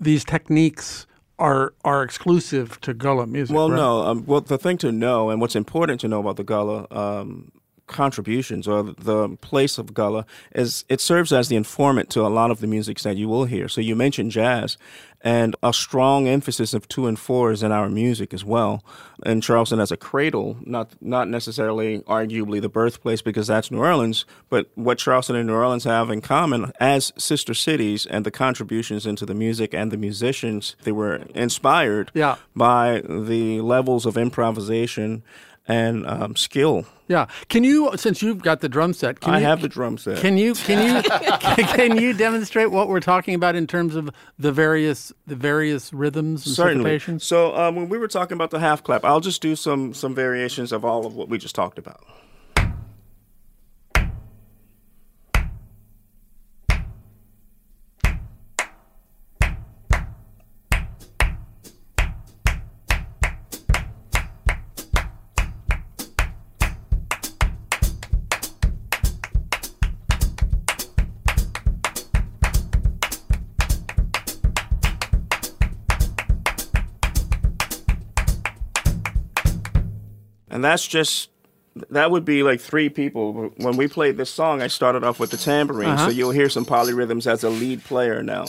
these 0.00 0.24
techniques 0.24 1.06
are 1.38 1.74
are 1.84 2.02
exclusive 2.02 2.80
to 2.82 2.94
Gullah 2.94 3.26
music. 3.26 3.54
Well, 3.54 3.70
right? 3.70 3.76
no. 3.76 4.02
Um, 4.02 4.26
well, 4.26 4.40
the 4.40 4.58
thing 4.58 4.78
to 4.78 4.92
know 4.92 5.30
and 5.30 5.40
what's 5.40 5.56
important 5.56 6.00
to 6.02 6.08
know 6.08 6.20
about 6.20 6.36
the 6.36 6.44
Gullah 6.44 6.86
um, 6.90 7.52
contributions 7.86 8.66
or 8.66 8.82
the 8.82 9.36
place 9.40 9.78
of 9.78 9.92
Gullah 9.92 10.26
is 10.54 10.84
it 10.88 11.00
serves 11.00 11.32
as 11.32 11.48
the 11.48 11.56
informant 11.56 12.10
to 12.10 12.26
a 12.26 12.28
lot 12.28 12.50
of 12.50 12.60
the 12.60 12.66
musics 12.66 13.02
that 13.02 13.16
you 13.16 13.28
will 13.28 13.44
hear. 13.44 13.68
So 13.68 13.80
you 13.80 13.94
mentioned 13.96 14.30
jazz, 14.30 14.78
and 15.24 15.56
a 15.62 15.72
strong 15.72 16.28
emphasis 16.28 16.74
of 16.74 16.86
two 16.86 17.06
and 17.06 17.18
four 17.18 17.50
is 17.50 17.62
in 17.62 17.72
our 17.72 17.88
music 17.88 18.34
as 18.34 18.44
well. 18.44 18.84
And 19.24 19.42
Charleston 19.42 19.80
as 19.80 19.90
a 19.90 19.96
cradle, 19.96 20.58
not 20.60 20.90
not 21.00 21.28
necessarily 21.28 22.00
arguably 22.00 22.60
the 22.60 22.68
birthplace 22.68 23.22
because 23.22 23.46
that's 23.46 23.70
New 23.70 23.78
Orleans, 23.78 24.26
but 24.50 24.68
what 24.74 24.98
Charleston 24.98 25.34
and 25.36 25.46
New 25.46 25.54
Orleans 25.54 25.84
have 25.84 26.10
in 26.10 26.20
common 26.20 26.72
as 26.78 27.12
sister 27.16 27.54
cities 27.54 28.04
and 28.06 28.26
the 28.26 28.30
contributions 28.30 29.06
into 29.06 29.24
the 29.24 29.34
music 29.34 29.72
and 29.74 29.90
the 29.90 29.96
musicians, 29.96 30.76
they 30.84 30.92
were 30.92 31.16
inspired 31.34 32.10
Yeah. 32.14 32.36
by 32.54 33.00
the 33.08 33.62
levels 33.62 34.04
of 34.04 34.18
improvisation 34.18 35.22
and 35.66 36.06
um, 36.06 36.36
skill. 36.36 36.86
Yeah. 37.08 37.26
Can 37.48 37.64
you, 37.64 37.90
since 37.96 38.22
you've 38.22 38.42
got 38.42 38.60
the 38.60 38.68
drum 38.68 38.94
set, 38.94 39.20
can 39.20 39.34
I 39.34 39.40
you, 39.40 39.44
have 39.46 39.60
the 39.60 39.68
drum 39.68 39.98
set. 39.98 40.18
Can 40.18 40.38
you 40.38 40.54
can 40.54 40.86
you 40.86 41.02
can 41.74 41.98
you 41.98 42.14
demonstrate 42.14 42.70
what 42.70 42.88
we're 42.88 43.00
talking 43.00 43.34
about 43.34 43.54
in 43.56 43.66
terms 43.66 43.94
of 43.94 44.10
the 44.38 44.52
various 44.52 45.12
the 45.26 45.36
various 45.36 45.92
rhythms 45.92 46.46
and 46.46 46.54
Certainly. 46.54 46.98
syncopations? 46.98 47.22
So 47.22 47.54
um, 47.56 47.76
when 47.76 47.88
we 47.88 47.98
were 47.98 48.08
talking 48.08 48.36
about 48.36 48.50
the 48.50 48.60
half 48.60 48.82
clap, 48.82 49.04
I'll 49.04 49.20
just 49.20 49.42
do 49.42 49.54
some 49.56 49.92
some 49.92 50.14
variations 50.14 50.72
of 50.72 50.84
all 50.84 51.06
of 51.06 51.14
what 51.14 51.28
we 51.28 51.38
just 51.38 51.54
talked 51.54 51.78
about. 51.78 52.00
And 80.54 80.64
that's 80.64 80.86
just 80.86 81.28
that 81.90 82.10
would 82.12 82.24
be 82.24 82.44
like 82.44 82.60
three 82.60 82.88
people. 82.88 83.50
When 83.56 83.76
we 83.76 83.88
played 83.88 84.16
this 84.16 84.30
song, 84.30 84.62
I 84.62 84.68
started 84.68 85.02
off 85.02 85.18
with 85.18 85.30
the 85.32 85.36
tambourine, 85.36 85.88
Uh-huh. 85.90 86.06
so 86.06 86.10
you'll 86.12 86.30
hear 86.30 86.48
some 86.48 86.64
polyrhythms 86.64 87.26
as 87.26 87.42
a 87.42 87.50
lead 87.50 87.82
player 87.82 88.22
now. 88.22 88.44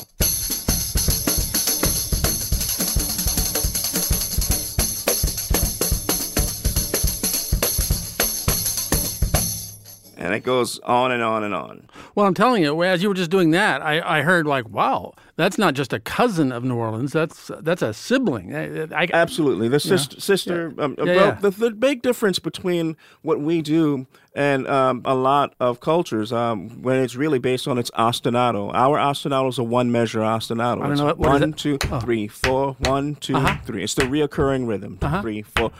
It 10.36 10.44
goes 10.44 10.80
on 10.80 11.12
and 11.12 11.24
on 11.24 11.44
and 11.44 11.54
on. 11.56 11.88
Well, 12.14 12.26
I'm 12.26 12.34
telling 12.34 12.64
you, 12.64 12.84
as 12.84 13.02
you 13.02 13.10
were 13.10 13.16
just 13.16 13.32
doing 13.32 13.52
that, 13.52 13.82
I, 13.82 14.20
I 14.20 14.22
heard 14.22 14.46
like, 14.46 14.70
wow, 14.70 15.14
that's 15.36 15.58
not 15.58 15.74
just 15.74 15.94
a 15.94 16.00
cousin 16.00 16.52
of 16.52 16.64
New 16.64 16.76
Orleans. 16.76 17.12
That's 17.12 17.50
that's 17.60 17.82
a 17.82 17.94
sibling. 17.94 18.56
I, 18.56 18.84
I, 19.04 19.08
Absolutely, 19.14 19.68
the 19.68 19.80
sister. 19.80 20.20
sister 20.20 20.74
um, 20.78 20.96
Yeah, 20.98 21.04
well, 21.06 21.16
yeah. 21.16 21.32
The, 21.32 21.50
the 21.52 21.72
big 21.72 22.02
difference 22.02 22.40
between 22.40 22.96
what 23.22 23.40
we 23.40 23.62
do 23.62 24.08
and 24.34 24.68
um, 24.68 25.02
a 25.06 25.16
lot 25.16 25.56
of 25.62 25.80
cultures, 25.80 26.34
um, 26.34 26.82
when 26.82 27.00
it's 27.02 27.16
really 27.16 27.40
based 27.40 27.68
on 27.70 27.78
its 27.78 27.90
ostinato. 27.92 28.70
Our 28.74 28.98
ostinato 28.98 29.48
is 29.48 29.58
a 29.58 29.64
one 29.64 29.92
measure 29.94 30.20
ostinato. 30.20 30.82
I 30.84 30.88
don't 30.88 30.98
know 30.98 31.06
what- 31.06 31.18
what 31.20 31.36
is 31.36 31.42
one, 31.42 31.50
it? 31.52 31.58
two, 31.58 31.78
Oh. 31.90 32.00
three, 32.02 32.28
four, 32.28 32.76
one, 32.80 33.16
two, 33.16 33.36
Uh-huh. 33.36 33.58
three. 33.66 33.84
It's 33.84 33.94
the 33.94 34.04
reoccurring 34.04 34.68
rhythm. 34.68 34.98
Uh-huh. 35.02 35.22
Three, 35.22 35.42
four. 35.42 35.72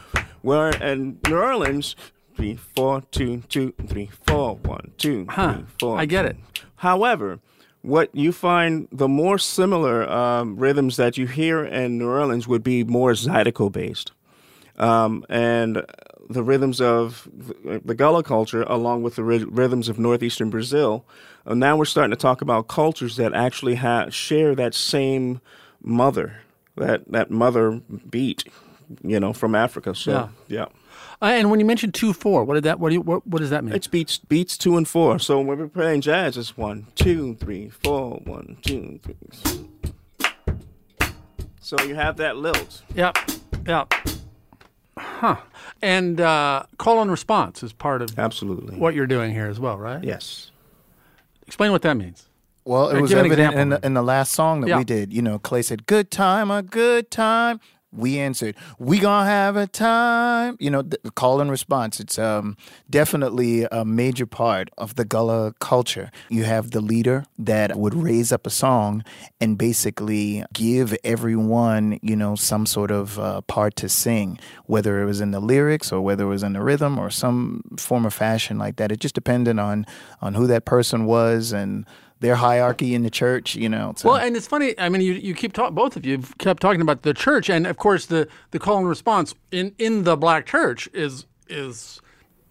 Where 0.42 0.70
in 0.70 1.18
New 1.28 1.36
Orleans, 1.36 1.96
three, 2.36 2.56
four, 2.56 3.02
two, 3.12 3.42
two, 3.50 3.74
three, 3.88 4.10
four, 4.26 4.56
one, 4.58 4.92
two, 4.98 5.26
Huh. 5.30 5.54
three, 5.54 5.66
four. 5.80 5.98
I 6.00 6.06
get 6.06 6.26
it. 6.26 6.38
However, 6.78 7.40
what 7.82 8.10
you 8.14 8.32
find 8.32 8.88
the 8.92 9.08
more 9.08 9.38
similar 9.38 10.10
um, 10.10 10.58
rhythms 10.58 10.98
that 10.98 11.18
you 11.18 11.28
hear 11.28 11.64
in 11.64 11.98
New 11.98 12.08
Orleans 12.10 12.48
would 12.48 12.64
be 12.64 12.84
more 12.84 13.12
zydeco 13.12 13.72
based. 13.72 14.12
Um, 14.78 15.24
and 15.30 15.86
the 16.30 16.44
rhythms 16.44 16.82
of 16.82 17.28
the- 17.34 17.82
the 17.86 17.96
Gullah 17.96 18.24
culture, 18.24 18.64
along 18.64 19.04
with 19.04 19.16
the 19.16 19.24
rhythms 19.24 19.88
of 19.88 19.98
northeastern 20.00 20.50
Brazil, 20.50 21.06
uh, 21.46 21.54
now 21.54 21.78
we're 21.78 21.86
starting 21.86 22.10
to 22.12 22.18
talk 22.18 22.42
about 22.42 22.68
cultures 22.68 23.16
that 23.18 23.34
actually 23.34 23.76
ha- 23.76 24.10
share 24.10 24.56
that 24.56 24.74
same 24.74 25.40
mother, 25.84 26.38
that, 26.76 27.10
that 27.12 27.30
mother 27.32 27.80
beat, 28.10 28.44
you 29.04 29.20
know, 29.20 29.32
from 29.32 29.54
Africa. 29.56 29.94
So, 29.96 30.12
Yeah. 30.12 30.28
yeah. 30.48 30.66
Uh, 31.22 31.26
and 31.26 31.50
when 31.50 31.60
you 31.60 31.66
mentioned 31.66 31.94
two 31.94 32.14
four, 32.14 32.44
what 32.44 32.56
did 32.56 32.64
that? 32.64 32.80
What 32.80 32.90
do 32.90 32.96
you? 32.96 33.02
What, 33.02 33.26
what 33.26 33.40
does 33.40 33.50
that 33.50 33.64
mean? 33.64 33.74
It's 33.74 33.88
beats 33.88 34.18
beats 34.18 34.58
two 34.58 34.78
and 34.78 34.88
four. 34.88 35.18
So 35.20 35.40
when 35.40 35.58
we're 35.58 35.68
playing 35.68 36.02
jazz, 36.02 36.38
it's 36.38 36.58
one, 36.58 36.88
two, 36.96 37.36
three, 37.36 37.70
four, 37.70 38.22
one, 38.26 38.58
two, 38.62 39.00
three. 39.02 39.16
So 41.62 41.82
you 41.84 41.96
have 41.96 42.18
that 42.18 42.38
lilt. 42.38 42.84
Yep. 42.94 43.18
Yep. 43.66 43.94
Huh. 44.98 45.38
And 45.82 46.22
uh, 46.22 46.64
call 46.78 47.02
and 47.02 47.10
response 47.10 47.64
is 47.64 47.74
part 47.74 48.02
of 48.02 48.18
Absolutely. 48.20 48.78
what 48.78 48.94
you're 48.94 49.08
doing 49.08 49.34
here 49.34 49.48
as 49.48 49.60
well, 49.60 49.78
right? 49.78 50.04
Yes. 50.04 50.52
Explain 51.48 51.72
what 51.72 51.82
that 51.82 51.96
means. 51.96 52.28
Well, 52.66 52.90
it 52.90 52.98
Or 52.98 53.02
was 53.02 53.14
evident 53.14 53.56
in 53.56 53.70
the, 53.70 53.86
in 53.86 53.94
the 53.94 54.02
last 54.02 54.32
song 54.32 54.62
that 54.62 54.68
Yeah. 54.70 54.78
we 54.78 54.84
did. 54.84 55.14
You 55.14 55.22
know, 55.22 55.38
Clay 55.38 55.62
said, 55.62 55.86
"Good 55.86 56.10
time, 56.12 56.50
a 56.50 56.64
good 56.64 57.12
time." 57.12 57.60
We 57.96 58.20
answered, 58.20 58.56
"We 58.80 59.00
gonna 59.00 59.30
have 59.30 59.56
a 59.56 59.68
time." 59.68 60.58
You 60.60 60.70
know, 60.70 60.84
call 61.16 61.42
and 61.42 61.50
response. 61.50 62.00
It's 62.00 62.20
um, 62.20 62.58
definitely 62.90 63.64
a 63.72 63.86
major 63.86 64.26
part 64.26 64.70
of 64.78 64.96
the 64.96 65.06
Gullah 65.06 65.54
culture. 65.60 66.12
You 66.30 66.44
have 66.44 66.72
the 66.72 66.82
leader 66.82 67.26
that 67.40 67.76
would 67.78 67.96
raise 67.96 68.32
up 68.32 68.46
a 68.46 68.50
song 68.50 69.04
and 69.40 69.58
basically 69.58 70.44
give 70.54 70.96
everyone, 71.04 72.00
you 72.02 72.16
know, 72.16 72.36
some 72.36 72.66
sort 72.66 72.92
of 72.92 73.20
uh, 73.20 73.42
part 73.42 73.76
to 73.78 73.90
sing, 73.90 74.40
whether 74.66 75.02
it 75.02 75.06
was 75.06 75.22
in 75.22 75.32
the 75.32 75.40
lyrics 75.40 75.92
or 75.92 76.02
whether 76.02 76.26
it 76.26 76.30
was 76.30 76.44
in 76.44 76.54
the 76.54 76.62
rhythm 76.62 76.98
or 76.98 77.10
some 77.10 77.62
form 77.78 78.06
of 78.06 78.14
fashion 78.14 78.58
like 78.58 78.76
that. 78.78 78.92
It 78.92 79.00
just 79.00 79.16
depended 79.16 79.60
on 79.60 79.86
on 80.22 80.34
who 80.34 80.48
that 80.48 80.66
person 80.66 81.06
was 81.06 81.52
and 81.52 81.86
their 82.20 82.36
hierarchy 82.36 82.96
in 82.96 83.04
the 83.04 83.10
church, 83.10 83.56
you 83.56 83.70
know. 83.70 83.94
So. 83.98 84.10
Well, 84.10 84.18
and 84.18 84.36
it's 84.36 84.48
funny. 84.48 84.74
I 84.80 84.90
mean, 84.90 85.02
you 85.02 85.14
you 85.14 85.34
keep 85.34 85.54
talking. 85.54 85.76
Both 85.76 85.96
of 85.98 86.06
you 86.06 86.20
kept 86.40 86.62
talking 86.62 86.82
about 86.82 87.02
the 87.04 87.14
church, 87.14 87.50
and 87.50 87.68
of 87.68 87.78
course, 87.78 88.06
the 88.08 88.28
the 88.52 88.60
call 88.60 88.78
and 88.78 88.88
response 88.88 89.36
in 89.52 89.74
in 89.78 90.04
the 90.04 90.16
black 90.16 90.46
church 90.46 90.88
is 90.94 91.26
is 91.50 92.02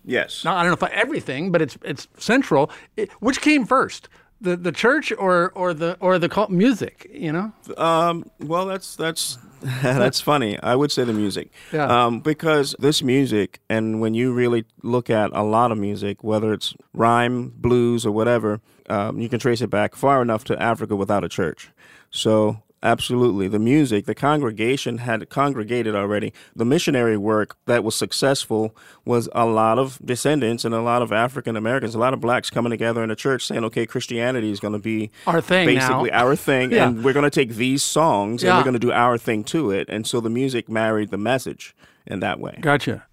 Yes. 0.07 0.44
not, 0.44 0.59
I 0.59 0.62
don't 0.68 0.79
know 0.79 0.87
if 0.87 0.92
everything, 0.92 1.50
but 1.50 1.62
it's 1.62 1.79
it's 1.83 2.09
central. 2.18 2.70
It, 2.96 3.11
which 3.20 3.40
came 3.40 3.64
first, 3.64 4.09
the 4.40 4.55
the 4.57 4.70
church 4.72 5.12
or 5.18 5.50
or 5.55 5.72
the 5.72 5.96
or 6.00 6.18
the 6.18 6.29
call, 6.29 6.48
music? 6.48 7.11
You 7.11 7.33
know. 7.33 7.53
Um, 7.79 8.31
well, 8.40 8.66
that's 8.66 8.96
that's 8.96 9.38
that's 9.83 10.20
funny. 10.20 10.59
I 10.62 10.74
would 10.77 10.92
say 10.92 11.05
the 11.05 11.14
music, 11.14 11.50
Yeah. 11.72 11.87
um, 12.05 12.20
because 12.20 12.77
this 12.79 13.03
music, 13.03 13.61
and 13.70 13.98
when 14.03 14.12
you 14.12 14.35
really 14.35 14.66
look 14.83 15.09
at 15.09 15.31
a 15.33 15.42
lot 15.42 15.72
of 15.72 15.79
music, 15.79 16.22
whether 16.22 16.53
it's 16.53 16.74
rhyme, 16.92 17.55
blues, 17.57 18.05
or 18.05 18.12
whatever, 18.12 18.61
um, 18.88 19.18
you 19.20 19.28
can 19.28 19.38
trace 19.38 19.60
it 19.60 19.70
back 19.70 19.94
far 19.94 20.22
enough 20.22 20.44
to 20.44 20.62
Africa 20.62 20.96
without 20.96 21.24
a 21.24 21.28
church. 21.28 21.70
So 22.10 22.62
Absolutely. 22.84 23.48
The 23.48 23.58
music, 23.58 24.04
the 24.04 24.14
congregation 24.14 24.98
had 24.98 25.30
congregated 25.30 25.96
already. 25.96 26.34
The 26.54 26.66
missionary 26.66 27.16
work 27.16 27.56
that 27.64 27.82
was 27.82 27.94
successful 27.94 28.76
was 29.06 29.26
a 29.34 29.46
lot 29.46 29.78
of 29.78 29.98
descendants 30.04 30.66
and 30.66 30.74
a 30.74 30.82
lot 30.82 31.00
of 31.00 31.10
African 31.10 31.56
Americans, 31.56 31.94
a 31.94 31.98
lot 31.98 32.12
of 32.12 32.20
blacks 32.20 32.50
coming 32.50 32.68
together 32.68 33.02
in 33.02 33.10
a 33.10 33.16
church 33.16 33.46
saying, 33.46 33.64
okay, 33.64 33.86
Christianity 33.86 34.50
is 34.50 34.60
going 34.60 34.74
to 34.74 34.78
be 34.78 35.10
Our 35.26 35.40
thing 35.40 35.66
basically 35.66 36.10
now. 36.10 36.26
our 36.26 36.36
thing. 36.36 36.72
Yeah. 36.72 36.88
And 36.88 37.02
we're 37.02 37.14
going 37.14 37.24
to 37.24 37.30
take 37.30 37.54
these 37.54 37.82
songs 37.82 38.44
and 38.44 38.54
we're 38.54 38.64
going 38.64 38.74
to 38.74 38.78
do 38.78 38.92
our 38.92 39.16
thing 39.16 39.44
to 39.44 39.70
it. 39.70 39.88
And 39.88 40.06
so 40.06 40.20
the 40.20 40.30
music 40.30 40.68
married 40.68 41.10
the 41.10 41.18
message 41.18 41.74
in 42.06 42.20
that 42.20 42.38
way. 42.38 42.58
Gotcha. 42.60 43.06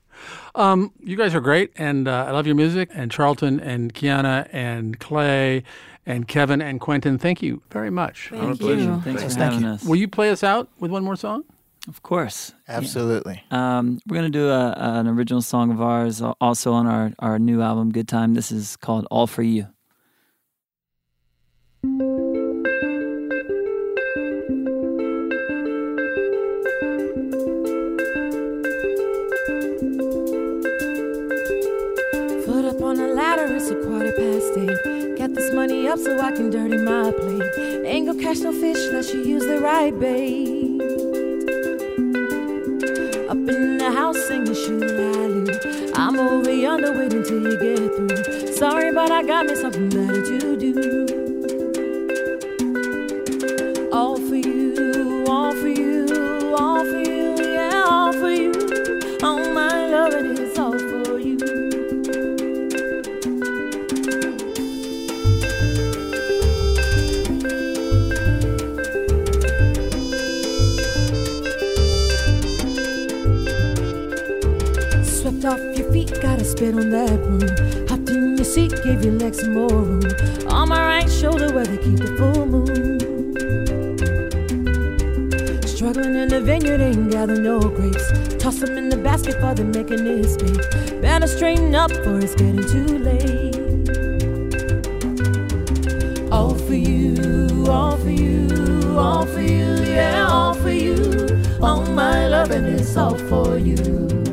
Um, 0.56 0.92
you 1.00 1.16
guys 1.16 1.34
are 1.36 1.42
great, 1.42 1.72
and 1.78 2.08
uh, 2.08 2.26
I 2.28 2.32
love 2.32 2.46
your 2.46 2.56
music. 2.56 2.90
And 2.94 3.12
Charlton 3.12 3.60
and 3.60 3.94
Quiana 3.94 4.48
and 4.52 5.00
Clay 5.00 5.64
and 6.06 6.28
Kevin 6.28 6.62
and 6.62 6.80
Quentin, 6.80 7.18
thank 7.18 7.42
you 7.42 7.62
very 7.72 7.90
much. 7.90 8.30
Thank 8.32 8.62
you. 8.62 9.02
Thanks 9.02 9.36
for 9.36 9.40
having 9.40 9.62
you. 9.62 9.68
us. 9.68 9.84
Will 9.84 9.96
you 9.96 10.08
play 10.08 10.30
us 10.30 10.44
out 10.44 10.70
with 10.80 10.92
one 10.92 11.04
more 11.04 11.16
song? 11.16 11.44
Of 11.88 12.04
course. 12.04 12.54
Absolutely. 12.68 13.44
Um, 13.50 14.00
we're 14.08 14.18
going 14.18 14.32
to 14.32 14.38
do 14.38 14.50
a, 14.50 14.74
an 14.78 15.08
original 15.08 15.42
song 15.42 15.72
of 15.72 15.82
ours 15.82 16.22
also 16.40 16.74
on 16.74 16.86
our, 16.86 17.12
our 17.20 17.40
new 17.40 17.62
album, 17.62 17.92
Good 17.92 18.08
Time. 18.08 18.36
This 18.36 18.52
is 18.52 18.76
called 18.76 19.08
All 19.10 19.26
For 19.26 19.42
You. 19.42 19.68
Money 35.62 35.88
up 35.88 36.00
so 36.00 36.20
I 36.20 36.32
can 36.32 36.50
dirty 36.50 36.78
my 36.78 37.12
plate. 37.12 37.86
Ain't 37.86 38.08
gonna 38.08 38.20
catch 38.20 38.40
no 38.40 38.52
fish 38.52 38.82
unless 38.88 39.14
you 39.14 39.22
use 39.22 39.46
the 39.46 39.60
right 39.60 39.94
bait. 40.00 40.82
Up 43.30 43.38
in 43.54 43.78
the 43.78 43.92
house 43.92 44.20
singing 44.28 44.56
shoo 44.56 44.82
I'm 45.94 46.18
over 46.18 46.52
yonder 46.52 46.98
waiting 46.98 47.24
till 47.24 47.44
you 47.44 47.58
get 47.60 47.96
through. 47.96 48.54
Sorry, 48.56 48.92
but 48.92 49.12
I 49.12 49.22
got 49.22 49.46
me 49.46 49.54
something 49.54 49.90
better 49.90 50.26
to 50.26 50.58
do. 50.58 51.21
Spit 76.62 76.76
on 76.76 76.92
that 76.92 77.18
broom. 77.24 77.88
Hopped 77.88 78.10
in 78.12 78.38
your 78.38 78.46
seat, 78.46 78.72
gave 78.84 79.04
your 79.04 79.14
legs 79.14 79.48
more 79.48 79.68
room. 79.68 80.04
On 80.50 80.70
my 80.70 80.80
right 80.80 81.10
shoulder, 81.10 81.52
where 81.56 81.66
they 81.66 81.78
keep 81.78 81.98
the 81.98 82.16
full 82.18 82.46
moon. 82.46 83.00
Struggling 85.66 86.16
in 86.16 86.28
the 86.30 86.40
vineyard, 86.40 86.82
ain't 86.82 87.12
gather 87.12 87.42
no 87.42 87.60
grapes. 87.60 88.08
Toss 88.38 88.60
them 88.60 88.78
in 88.78 88.90
the 88.90 88.98
basket 88.98 89.42
for 89.42 89.56
them 89.56 89.72
making 89.72 90.06
escape. 90.06 91.02
Better 91.02 91.26
straighten 91.26 91.74
up, 91.74 91.92
for 92.04 92.20
it's 92.20 92.36
getting 92.36 92.68
too 92.76 93.00
late. 93.10 93.58
All 96.32 96.54
for 96.54 96.76
you, 96.76 97.66
all 97.70 97.98
for 97.98 98.12
you, 98.12 99.00
all 99.00 99.26
for 99.26 99.42
you, 99.42 99.84
yeah, 99.84 100.28
all 100.30 100.54
for 100.54 100.70
you. 100.70 100.96
All 101.60 101.82
my 101.88 102.28
loving 102.28 102.66
is 102.66 102.96
all 102.96 103.18
for 103.18 103.58
you. 103.58 104.31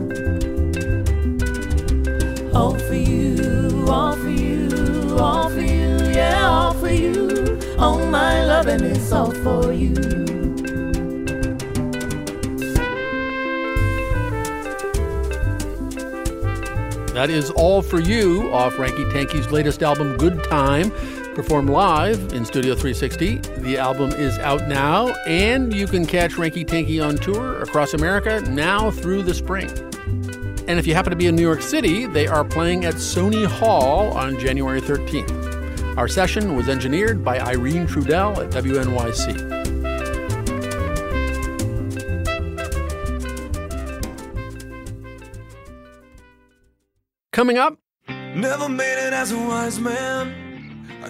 All 2.59 2.77
for 2.77 2.94
you, 2.94 3.87
all 3.88 4.16
for 4.16 4.29
you, 4.29 5.16
all 5.16 5.49
for 5.49 5.61
you, 5.61 5.97
yeah, 6.11 6.49
all 6.49 6.75
for 6.75 6.90
you. 6.90 7.57
All 7.79 8.05
my 8.07 8.44
loving 8.44 8.81
is 8.81 9.12
all 9.12 9.31
for 9.31 9.73
you. 9.73 9.94
That 17.14 17.31
is 17.31 17.53
all 17.53 17.81
for 17.81 18.01
you 18.01 18.53
off 18.53 18.75
Ranky 18.75 19.09
Tanky's 19.12 19.53
latest 19.53 19.85
album, 19.85 20.16
Good 20.16 20.42
Time, 20.42 20.90
performed 21.37 21.71
live 21.71 22.33
in 22.33 22.44
Studio 22.44 22.75
360. 22.75 23.37
The 23.59 23.79
album 23.79 24.11
is 24.11 24.37
out 24.40 24.66
now, 24.66 25.14
and 25.29 25.73
you 25.73 25.87
can 25.87 26.05
catch 26.05 26.33
Ranky 26.33 26.66
Tanky 26.66 27.01
on 27.07 27.18
tour 27.18 27.62
across 27.62 27.94
America 27.94 28.40
now 28.51 28.90
through 28.90 29.23
the 29.23 29.35
spring. 29.35 29.88
And 30.69 30.79
if 30.79 30.87
you 30.87 30.93
happen 30.93 31.09
to 31.11 31.17
be 31.17 31.27
in 31.27 31.35
New 31.35 31.41
York 31.43 31.63
City, 31.63 32.05
they 32.05 32.27
are 32.27 32.45
playing 32.45 32.85
at 32.85 32.97
Sony 32.97 33.47
Hall 33.47 34.13
on 34.13 34.39
January 34.39 34.83
13th. 34.83 35.97
Our 35.97 36.09
session 36.09 36.57
was 36.57 36.69
engineered 36.69 37.25
by 37.25 37.41
Irene 37.41 37.87
Trudel 37.87 38.37
at 38.37 38.51
WNYC. 38.53 39.49
Coming 47.33 47.57
up, 47.57 47.79
Never 48.35 48.69
made 48.69 49.07
it 49.07 49.13
as 49.13 49.33
a 49.33 49.39
wise 49.39 49.81
man. 49.81 50.35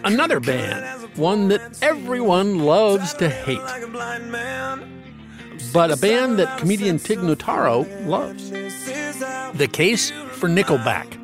another 0.05 0.38
band, 0.40 1.16
one 1.16 1.49
that 1.49 1.83
everyone 1.83 2.61
loves 2.61 3.12
to 3.14 3.29
hate, 3.29 3.59
but 5.73 5.90
a 5.90 5.97
band 5.97 6.38
that 6.38 6.59
comedian 6.59 6.99
Tig 6.99 7.18
Notaro 7.18 7.87
loves. 8.07 8.51
The 8.51 9.68
Case 9.71 10.11
for 10.11 10.49
Nickelback. 10.49 11.16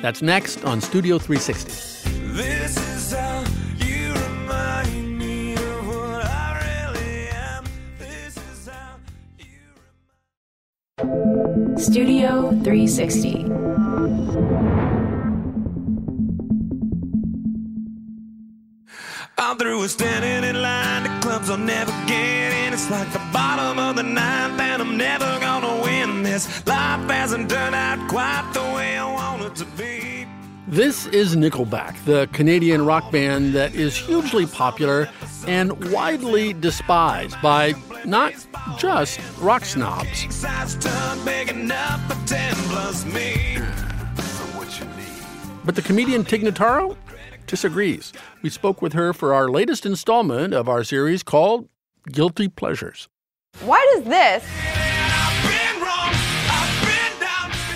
That's 0.00 0.22
next 0.22 0.64
on 0.64 0.80
Studio 0.80 1.18
360. 1.18 2.10
Really 2.32 2.92
Studio 11.82 12.50
360. 12.62 14.51
I'm 19.38 19.58
through 19.58 19.80
with 19.80 19.90
standing 19.90 20.48
in 20.48 20.60
line 20.60 21.04
to 21.04 21.20
clubs 21.26 21.48
I'll 21.50 21.56
never 21.56 21.90
get 22.06 22.52
in. 22.66 22.72
It's 22.72 22.90
like 22.90 23.10
the 23.12 23.20
bottom 23.32 23.78
of 23.78 23.96
the 23.96 24.02
ninth, 24.02 24.60
and 24.60 24.82
I'm 24.82 24.96
never 24.96 25.24
gonna 25.40 25.82
win 25.82 26.22
this. 26.22 26.66
Life 26.66 27.08
hasn't 27.10 27.50
turned 27.50 27.74
out 27.74 28.08
quite 28.08 28.50
the 28.52 28.60
way 28.60 28.96
I 28.98 29.12
want 29.12 29.42
it 29.42 29.56
to 29.56 29.64
be. 29.64 30.26
This 30.68 31.06
is 31.06 31.36
Nickelback, 31.36 32.02
the 32.04 32.28
Canadian 32.32 32.84
rock 32.84 33.10
band 33.10 33.52
that 33.54 33.74
is 33.74 33.96
hugely 33.96 34.46
popular 34.46 35.08
and 35.46 35.90
widely 35.90 36.52
despised 36.52 37.36
by 37.42 37.74
not 38.04 38.32
just 38.78 39.20
rock 39.40 39.64
snobs. 39.64 40.34
Size 40.34 40.76
turned 40.76 41.24
big 41.24 41.50
enough 41.50 42.00
for 42.08 42.26
10 42.26 42.54
plus 42.70 43.04
me. 43.04 43.56
For 44.16 44.58
what 44.58 44.78
you 44.78 44.86
need. 44.96 45.24
But 45.64 45.74
the 45.74 45.82
comedian 45.82 46.24
Tig 46.24 46.42
Notaro 46.42 46.96
disagrees. 47.52 48.14
We 48.40 48.48
spoke 48.48 48.80
with 48.80 48.94
her 48.94 49.12
for 49.12 49.34
our 49.34 49.50
latest 49.50 49.84
installment 49.84 50.54
of 50.54 50.70
our 50.70 50.82
series 50.82 51.22
called 51.22 51.68
Guilty 52.10 52.48
Pleasures. 52.48 53.10
Why 53.60 53.86
does 53.94 54.04
this 54.04 54.42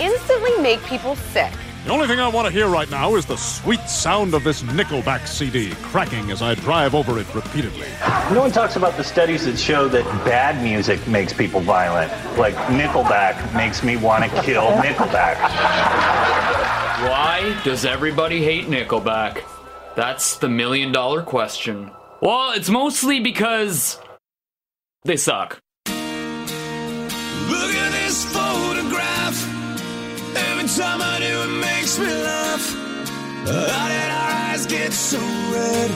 instantly 0.00 0.62
make 0.62 0.82
people 0.84 1.14
sick? 1.14 1.52
The 1.84 1.92
only 1.92 2.06
thing 2.06 2.18
I 2.18 2.26
want 2.26 2.46
to 2.46 2.52
hear 2.52 2.68
right 2.68 2.90
now 2.90 3.16
is 3.16 3.26
the 3.26 3.36
sweet 3.36 3.82
sound 3.82 4.32
of 4.32 4.44
this 4.44 4.62
Nickelback 4.62 5.28
CD 5.28 5.72
cracking 5.82 6.30
as 6.30 6.40
I 6.40 6.54
drive 6.54 6.94
over 6.94 7.18
it 7.18 7.32
repeatedly. 7.34 7.86
No 8.32 8.40
one 8.40 8.52
talks 8.52 8.76
about 8.76 8.96
the 8.96 9.04
studies 9.04 9.44
that 9.44 9.58
show 9.58 9.88
that 9.88 10.04
bad 10.24 10.60
music 10.64 11.06
makes 11.06 11.34
people 11.34 11.60
violent. 11.60 12.10
Like 12.38 12.54
Nickelback 12.80 13.54
makes 13.54 13.84
me 13.84 13.98
want 13.98 14.24
to 14.24 14.42
kill 14.42 14.68
Nickelback. 14.78 15.36
Why 17.10 17.60
does 17.62 17.84
everybody 17.84 18.42
hate 18.42 18.64
Nickelback? 18.64 19.42
That's 19.96 20.36
the 20.36 20.48
million 20.50 20.92
dollar 20.92 21.22
question. 21.22 21.90
Well, 22.20 22.52
it's 22.52 22.68
mostly 22.68 23.18
because 23.18 23.98
they 25.04 25.16
suck. 25.16 25.58
Look 25.86 25.96
at 27.74 27.92
this 27.92 28.26
photograph. 28.26 29.42
Every 30.36 30.68
time 30.68 31.00
I 31.00 31.18
do, 31.18 31.42
it 31.44 31.60
makes 31.62 31.98
me 31.98 32.08
laugh. 32.08 32.74
How 33.46 33.88
did 33.88 34.10
our 34.10 34.52
eyes 34.52 34.66
get 34.66 34.92
so 34.92 35.18
red? 35.18 35.90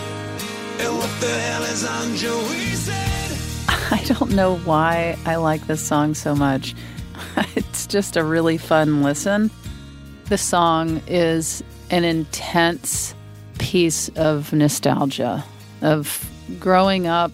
And 0.80 0.96
what 0.96 1.20
the 1.20 1.28
hell 1.28 1.64
is 1.64 1.84
on 1.84 2.16
Joey's 2.16 2.88
head? 2.88 3.36
I 3.92 4.02
don't 4.06 4.30
know 4.30 4.56
why 4.60 5.18
I 5.26 5.36
like 5.36 5.66
this 5.66 5.86
song 5.86 6.14
so 6.14 6.34
much. 6.34 6.74
it's 7.54 7.86
just 7.86 8.16
a 8.16 8.24
really 8.24 8.56
fun 8.56 9.02
listen. 9.02 9.50
The 10.30 10.38
song 10.38 11.02
is 11.06 11.62
an 11.90 12.04
intense 12.04 13.14
piece 13.60 14.08
of 14.10 14.52
nostalgia, 14.52 15.44
of 15.82 16.28
growing 16.58 17.06
up 17.06 17.30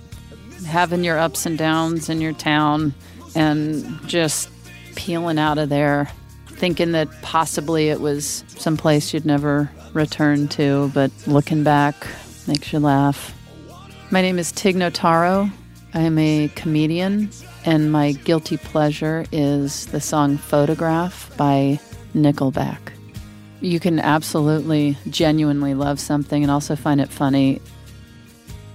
having 0.67 1.05
your 1.05 1.19
ups 1.19 1.47
and 1.47 1.57
downs 1.57 2.09
in 2.09 2.21
your 2.21 2.33
town 2.33 2.95
and 3.35 4.01
just 4.07 4.51
peeling 4.95 5.39
out 5.39 5.59
of 5.59 5.69
there, 5.69 6.11
thinking 6.49 6.93
that 6.93 7.09
possibly 7.23 7.89
it 7.89 8.01
was 8.01 8.45
someplace 8.49 9.13
you'd 9.13 9.27
never 9.27 9.71
return 9.93 10.49
to, 10.49 10.91
but 10.95 11.11
looking 11.27 11.63
back 11.63 12.07
makes 12.47 12.73
you 12.73 12.79
laugh. 12.79 13.35
My 14.11 14.23
name 14.23 14.39
is 14.39 14.53
Tig 14.53 14.77
Notaro. 14.77 15.51
I 15.95 16.01
am 16.01 16.19
a 16.19 16.51
comedian, 16.55 17.31
and 17.65 17.91
my 17.91 18.13
guilty 18.13 18.57
pleasure 18.57 19.25
is 19.33 19.87
the 19.87 20.01
song 20.01 20.37
Photograph 20.37 21.35
by 21.37 21.79
Nickelback. 22.15 22.96
You 23.61 23.81
can 23.81 23.99
absolutely, 23.99 24.97
genuinely 25.09 25.75
love 25.75 25.99
something 25.99 26.43
and 26.43 26.51
also 26.51 26.77
find 26.77 27.01
it 27.01 27.09
funny. 27.09 27.61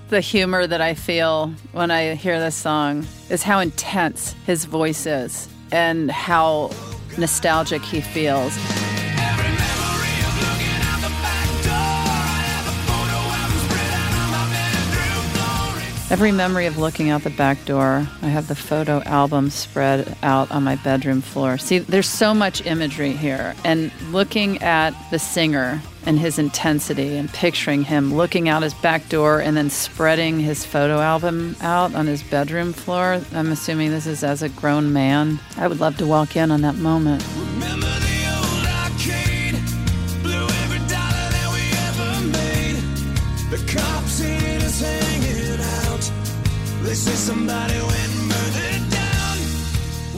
The 0.10 0.22
humor 0.22 0.68
that 0.68 0.82
I 0.82 0.94
feel 0.94 1.54
when 1.72 1.92
I 1.92 2.16
hear 2.16 2.40
this 2.40 2.56
song 2.56 3.06
is 3.30 3.44
how 3.44 3.60
intense 3.60 4.34
his 4.46 4.66
voice 4.66 5.06
is 5.06 5.48
and 5.72 6.12
how 6.12 6.72
nostalgic 7.18 7.82
he 7.82 8.02
feels. 8.02 8.58
Every 16.12 16.34
memory 16.34 16.66
of 16.66 16.78
looking 16.78 17.10
out 17.10 17.24
the 17.24 17.30
back 17.30 17.64
door, 17.64 18.06
I 18.22 18.28
have 18.28 18.50
the 18.50 18.54
photo 18.54 19.02
album 19.04 19.50
spread 19.50 20.18
out 20.22 20.52
on 20.52 20.62
my 20.62 20.76
bedroom 20.76 21.22
floor. 21.22 21.58
See, 21.58 21.80
there's 21.80 22.10
so 22.10 22.34
much 22.34 22.66
imagery 22.66 23.14
here. 23.14 23.56
And 23.64 23.94
looking 24.12 24.62
at 24.62 24.94
the 25.10 25.18
singer 25.18 25.82
and 26.06 26.20
his 26.20 26.38
intensity 26.38 27.16
and 27.16 27.32
picturing 27.32 27.84
him 27.84 28.14
looking 28.14 28.50
out 28.50 28.62
his 28.62 28.74
back 28.74 29.08
door 29.08 29.40
and 29.40 29.56
then 29.56 29.70
spreading 29.70 30.42
his 30.42 30.66
photo 30.66 31.00
album 31.00 31.56
out 31.62 31.96
on 31.96 32.08
his 32.08 32.24
bedroom 32.24 32.74
floor, 32.74 33.22
I'm 33.32 33.54
assuming 33.54 33.92
this 33.92 34.06
is 34.06 34.22
as 34.22 34.42
a 34.42 34.50
grown 34.50 34.92
man. 34.92 35.40
I 35.56 35.70
would 35.70 35.80
love 35.80 35.96
to 36.00 36.06
walk 36.06 36.36
in 36.36 36.52
on 36.52 36.60
that 36.64 36.76
moment. 36.76 37.24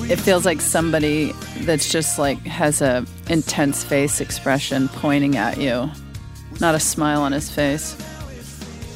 It 0.09 0.19
feels 0.19 0.45
like 0.45 0.61
somebody 0.61 1.33
that's 1.61 1.91
just 1.91 2.19
like 2.19 2.37
has 2.39 2.81
a 2.81 3.05
intense 3.29 3.83
face 3.83 4.19
expression 4.21 4.87
pointing 4.89 5.37
at 5.37 5.57
you, 5.57 5.89
not 6.59 6.75
a 6.75 6.79
smile 6.79 7.21
on 7.21 7.31
his 7.31 7.49
face. 7.49 7.97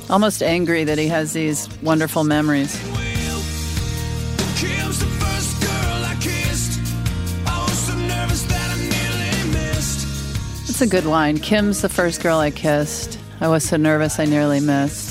Almost 0.09 0.43
angry 0.43 0.83
that 0.83 0.97
he 0.97 1.07
has 1.07 1.33
these 1.33 1.69
wonderful 1.81 2.23
memories. 2.23 2.75
Kim's 4.55 4.99
the 4.99 5.05
first 5.05 5.61
girl 5.61 6.03
I 6.03 6.17
kissed. 6.21 6.79
I 7.45 7.63
was 7.63 7.77
so 7.79 7.95
nervous 7.95 8.43
that 8.43 8.69
I 8.69 8.77
nearly 8.77 9.53
missed. 9.53 10.69
It's 10.69 10.81
a 10.81 10.87
good 10.87 11.05
line. 11.05 11.37
Kim's 11.37 11.81
the 11.81 11.89
first 11.89 12.21
girl 12.21 12.37
I 12.37 12.51
kissed. 12.51 13.17
I 13.41 13.47
was 13.47 13.63
so 13.63 13.77
nervous 13.77 14.19
I 14.19 14.25
nearly 14.25 14.59
missed. 14.59 15.06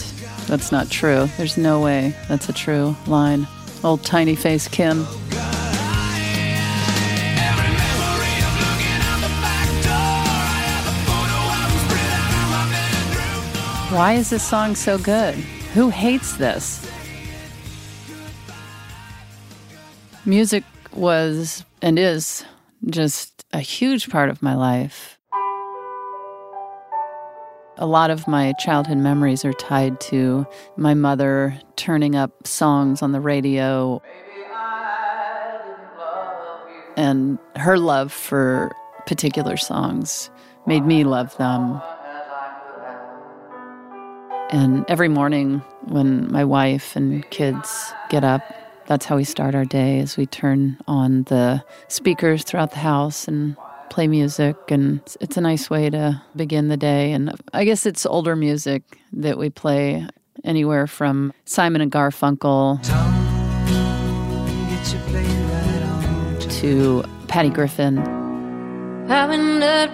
That's 0.47 0.71
not 0.71 0.91
true. 0.91 1.29
There's 1.37 1.57
no 1.57 1.81
way 1.81 2.15
that's 2.29 2.49
a 2.49 2.53
true 2.53 2.97
line. 3.07 3.47
Old 3.83 4.05
tiny 4.05 4.37
face 4.37 4.69
Kim. 4.69 5.05
Why 13.93 14.15
is 14.15 14.31
this 14.31 14.47
song 14.47 14.75
so 14.75 14.99
good? 14.99 15.35
Who 15.75 15.89
hates 15.89 16.37
this? 16.37 16.87
Music 20.25 20.65
was 20.93 21.65
and 21.81 21.99
is 21.99 22.45
just 22.91 23.45
a 23.53 23.61
huge 23.61 24.11
part 24.11 24.29
of 24.29 24.43
my 24.43 24.55
life. 24.55 25.16
A 27.79 27.87
lot 27.87 28.11
of 28.11 28.27
my 28.27 28.55
childhood 28.59 28.99
memories 28.99 29.45
are 29.45 29.53
tied 29.53 30.01
to 30.03 30.47
my 30.77 30.95
mother 30.95 31.61
turning 31.77 32.17
up 32.17 32.47
songs 32.47 33.03
on 33.03 33.13
the 33.13 33.21
radio 33.21 34.01
and 36.97 37.39
her 37.57 37.79
love 37.79 38.13
for 38.13 38.73
particular 39.07 39.57
songs 39.57 40.31
made 40.67 40.85
me 40.85 41.05
love 41.05 41.37
them. 41.37 41.81
And 44.51 44.85
every 44.89 45.09
morning 45.09 45.63
when 45.85 46.31
my 46.33 46.45
wife 46.45 46.97
and 46.97 47.29
kids 47.31 47.93
get 48.09 48.25
up, 48.25 48.43
that's 48.87 49.05
how 49.05 49.17
we 49.17 49.25
start 49.25 49.55
our 49.55 49.65
day 49.65 49.99
as 49.99 50.17
we 50.17 50.27
turn 50.27 50.79
on 50.87 51.25
the 51.25 51.65
speakers 51.89 52.45
throughout 52.45 52.71
the 52.71 52.79
house 52.79 53.29
and 53.29 53.57
play 53.91 54.07
music 54.07 54.57
and 54.69 55.01
it's 55.21 55.37
a 55.37 55.41
nice 55.41 55.71
way 55.71 55.91
to 55.91 56.23
begin 56.35 56.69
the 56.69 56.77
day 56.77 57.13
and 57.13 57.33
I 57.53 57.65
guess 57.65 57.87
it's 57.87 58.05
older 58.07 58.37
music 58.37 58.83
that 59.13 59.39
we 59.39 59.51
play 59.51 60.07
anywhere 60.45 60.87
from 60.87 61.33
Simon 61.45 61.81
and 61.81 61.91
Garfunkel 61.91 62.83
to 66.61 67.05
Patty 67.29 67.51
Griffin 67.51 67.97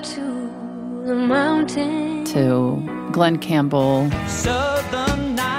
to 0.03 0.23
the 1.05 1.15
mountain. 1.15 2.25
to 2.25 3.09
Glen 3.13 3.39
Campbell 3.39 4.11
Southern 4.27 5.35
nights. 5.35 5.53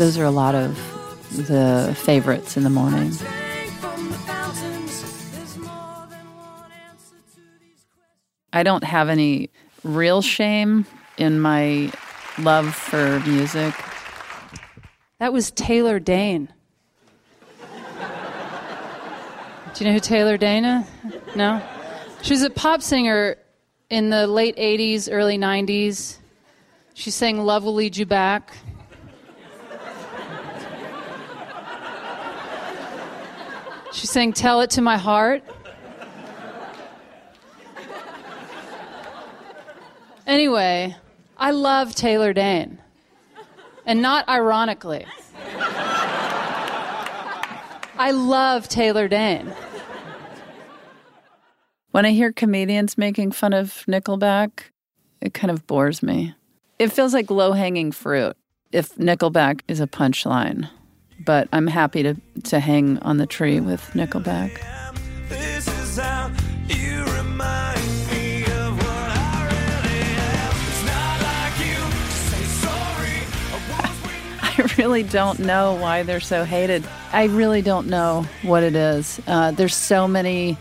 Those 0.00 0.16
are 0.16 0.24
a 0.24 0.30
lot 0.30 0.54
of 0.54 0.76
the 1.46 1.94
favorites 1.94 2.56
in 2.56 2.62
the 2.62 2.70
morning. 2.70 3.12
I 8.50 8.62
don't 8.62 8.82
have 8.82 9.10
any 9.10 9.50
real 9.84 10.22
shame 10.22 10.86
in 11.18 11.38
my 11.38 11.92
love 12.38 12.74
for 12.74 13.20
music. 13.26 13.74
That 15.18 15.34
was 15.34 15.50
Taylor 15.50 15.98
Dayne. 16.00 16.48
Do 19.74 19.84
you 19.84 19.84
know 19.84 19.92
who 19.92 20.00
Taylor 20.00 20.38
Dayne 20.38 20.64
is? 20.64 20.86
No? 21.36 21.60
She 22.22 22.32
was 22.32 22.40
a 22.40 22.48
pop 22.48 22.80
singer 22.80 23.36
in 23.90 24.08
the 24.08 24.26
late 24.26 24.56
80s, 24.56 25.10
early 25.12 25.36
90s. 25.36 26.16
She 26.94 27.10
sang 27.10 27.44
Love 27.44 27.64
Will 27.64 27.74
Lead 27.74 27.98
You 27.98 28.06
Back. 28.06 28.54
She 34.00 34.06
saying, 34.06 34.32
Tell 34.32 34.62
It 34.62 34.70
to 34.70 34.80
My 34.80 34.96
Heart. 34.96 35.42
Anyway, 40.26 40.96
I 41.36 41.50
love 41.50 41.94
Taylor 41.94 42.32
Dayne. 42.32 42.78
And 43.84 44.00
not 44.00 44.26
ironically. 44.26 45.04
I 47.98 48.12
love 48.12 48.70
Taylor 48.70 49.06
Dayne. 49.06 49.52
When 51.90 52.06
I 52.06 52.12
hear 52.12 52.32
comedians 52.32 52.96
making 52.96 53.32
fun 53.32 53.52
of 53.52 53.84
Nickelback, 53.86 54.60
it 55.20 55.34
kind 55.34 55.50
of 55.50 55.66
bores 55.66 56.02
me. 56.02 56.34
It 56.78 56.90
feels 56.90 57.12
like 57.12 57.30
low 57.30 57.52
hanging 57.52 57.92
fruit 57.92 58.34
if 58.72 58.94
Nickelback 58.94 59.60
is 59.68 59.78
a 59.78 59.86
punchline. 59.86 60.70
But 61.24 61.48
I'm 61.52 61.66
happy 61.66 62.02
to, 62.02 62.16
to 62.44 62.60
hang 62.60 62.98
on 63.00 63.18
the 63.18 63.26
tree 63.26 63.60
with 63.60 63.82
Nickelback. 63.94 64.58
This 65.28 65.68
is 65.68 65.98
how 65.98 66.30
you 66.66 67.04
remind 67.04 67.80
me 68.10 68.42
of 68.44 68.76
what 68.76 69.10
I 69.10 69.48
really 69.52 70.02
am. 70.16 70.54
It's 70.68 70.84
not 70.86 71.20
like 71.22 71.56
you 71.60 71.76
to 71.76 72.12
say 72.12 72.44
sorry. 72.66 73.20
I 74.42 74.74
really 74.78 75.02
don't 75.02 75.38
know 75.40 75.74
why 75.74 76.02
they're 76.02 76.20
so 76.20 76.44
hated. 76.44 76.84
I 77.12 77.24
really 77.24 77.62
don't 77.62 77.88
know 77.88 78.26
what 78.42 78.62
it 78.62 78.74
is. 78.74 79.20
Uh, 79.26 79.50
there's 79.50 79.74
so 79.74 80.08
many 80.08 80.56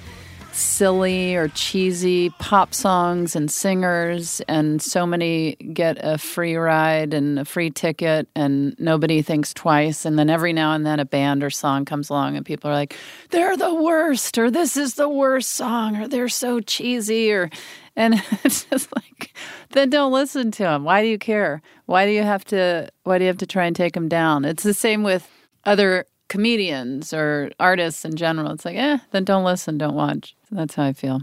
silly 0.59 1.35
or 1.35 1.47
cheesy 1.49 2.29
pop 2.31 2.73
songs 2.73 3.35
and 3.35 3.49
singers, 3.49 4.41
and 4.47 4.81
so 4.81 5.05
many 5.05 5.55
get 5.73 5.97
a 6.01 6.17
free 6.17 6.55
ride 6.55 7.13
and 7.13 7.39
a 7.39 7.45
free 7.45 7.69
ticket, 7.69 8.27
and 8.35 8.75
nobody 8.79 9.21
thinks 9.21 9.53
twice. 9.53 10.05
And 10.05 10.19
then 10.19 10.29
every 10.29 10.53
now 10.53 10.73
and 10.73 10.85
then 10.85 10.99
a 10.99 11.05
band 11.05 11.43
or 11.43 11.49
song 11.49 11.85
comes 11.85 12.09
along, 12.09 12.37
and 12.37 12.45
people 12.45 12.69
are 12.69 12.73
like, 12.73 12.95
they're 13.29 13.57
the 13.57 13.73
worst, 13.73 14.37
or 14.37 14.51
this 14.51 14.77
is 14.77 14.95
the 14.95 15.09
worst 15.09 15.51
song, 15.51 15.95
or 15.95 16.07
they're 16.07 16.29
so 16.29 16.59
cheesy, 16.59 17.31
or. 17.31 17.49
And 17.95 18.13
it's 18.43 18.65
just 18.65 18.95
like, 18.95 19.35
then 19.71 19.89
don't 19.89 20.13
listen 20.13 20.51
to 20.51 20.63
them. 20.63 20.83
Why 20.83 21.01
do 21.01 21.07
you 21.07 21.17
care? 21.17 21.61
Why 21.85 22.05
do 22.05 22.11
you 22.11 22.23
have 22.23 22.45
to? 22.45 22.89
Why 23.03 23.17
do 23.17 23.25
you 23.25 23.27
have 23.27 23.37
to 23.39 23.47
try 23.47 23.65
and 23.65 23.75
take 23.75 23.93
them 23.93 24.07
down? 24.07 24.45
It's 24.45 24.63
the 24.63 24.73
same 24.73 25.03
with 25.03 25.27
other 25.65 26.05
comedians 26.29 27.11
or 27.13 27.51
artists 27.59 28.05
in 28.05 28.15
general. 28.15 28.51
It's 28.51 28.63
like, 28.63 28.77
eh, 28.77 28.99
then 29.11 29.25
don't 29.25 29.43
listen, 29.43 29.77
don't 29.77 29.95
watch. 29.95 30.35
So 30.49 30.55
that's 30.55 30.75
how 30.75 30.85
I 30.85 30.93
feel. 30.93 31.21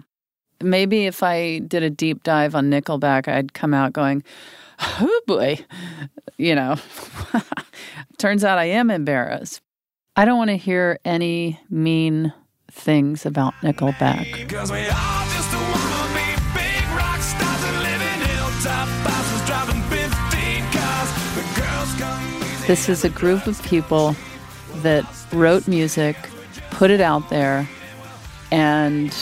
Maybe 0.62 1.06
if 1.06 1.22
I 1.22 1.60
did 1.60 1.82
a 1.82 1.90
deep 1.90 2.22
dive 2.22 2.54
on 2.54 2.70
Nickelback, 2.70 3.28
I'd 3.28 3.54
come 3.54 3.72
out 3.72 3.92
going, 3.92 4.22
oh 4.80 5.20
boy, 5.26 5.58
you 6.36 6.54
know, 6.54 6.76
turns 8.18 8.44
out 8.44 8.58
I 8.58 8.64
am 8.64 8.90
embarrassed. 8.90 9.62
I 10.16 10.24
don't 10.24 10.38
want 10.38 10.50
to 10.50 10.56
hear 10.56 10.98
any 11.04 11.60
mean 11.70 12.32
things 12.70 13.26
about 13.26 13.54
Nickelback. 13.62 14.48
Cause 14.48 14.70
we 14.70 14.78
all 14.78 15.24
just 15.34 15.52
wanna 15.54 16.14
be 16.14 16.42
big 16.54 16.84
rock 16.96 17.20
stars 17.20 17.64
and 17.64 17.82
live 17.82 18.02
in 18.02 18.20
hilltop 18.28 18.88
houses 19.04 19.46
driving 19.46 19.82
15 19.82 20.62
cars. 20.72 21.10
The 21.36 21.60
girls 21.60 21.94
come 22.00 22.42
easy. 22.46 22.66
This 22.66 22.88
is 22.88 23.04
a 23.04 23.10
group 23.10 23.46
of 23.46 23.62
people 23.62 24.16
that 24.82 25.04
wrote 25.32 25.66
music, 25.68 26.16
put 26.70 26.90
it 26.90 27.00
out 27.00 27.28
there, 27.30 27.68
and 28.50 29.14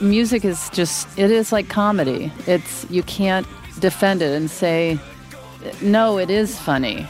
music 0.00 0.44
is 0.44 0.70
just, 0.70 1.18
it 1.18 1.30
is 1.30 1.52
like 1.52 1.68
comedy. 1.68 2.32
It's, 2.46 2.88
you 2.90 3.02
can't 3.02 3.46
defend 3.80 4.22
it 4.22 4.34
and 4.34 4.50
say, 4.50 4.98
no, 5.80 6.18
it 6.18 6.30
is 6.30 6.58
funny. 6.58 7.06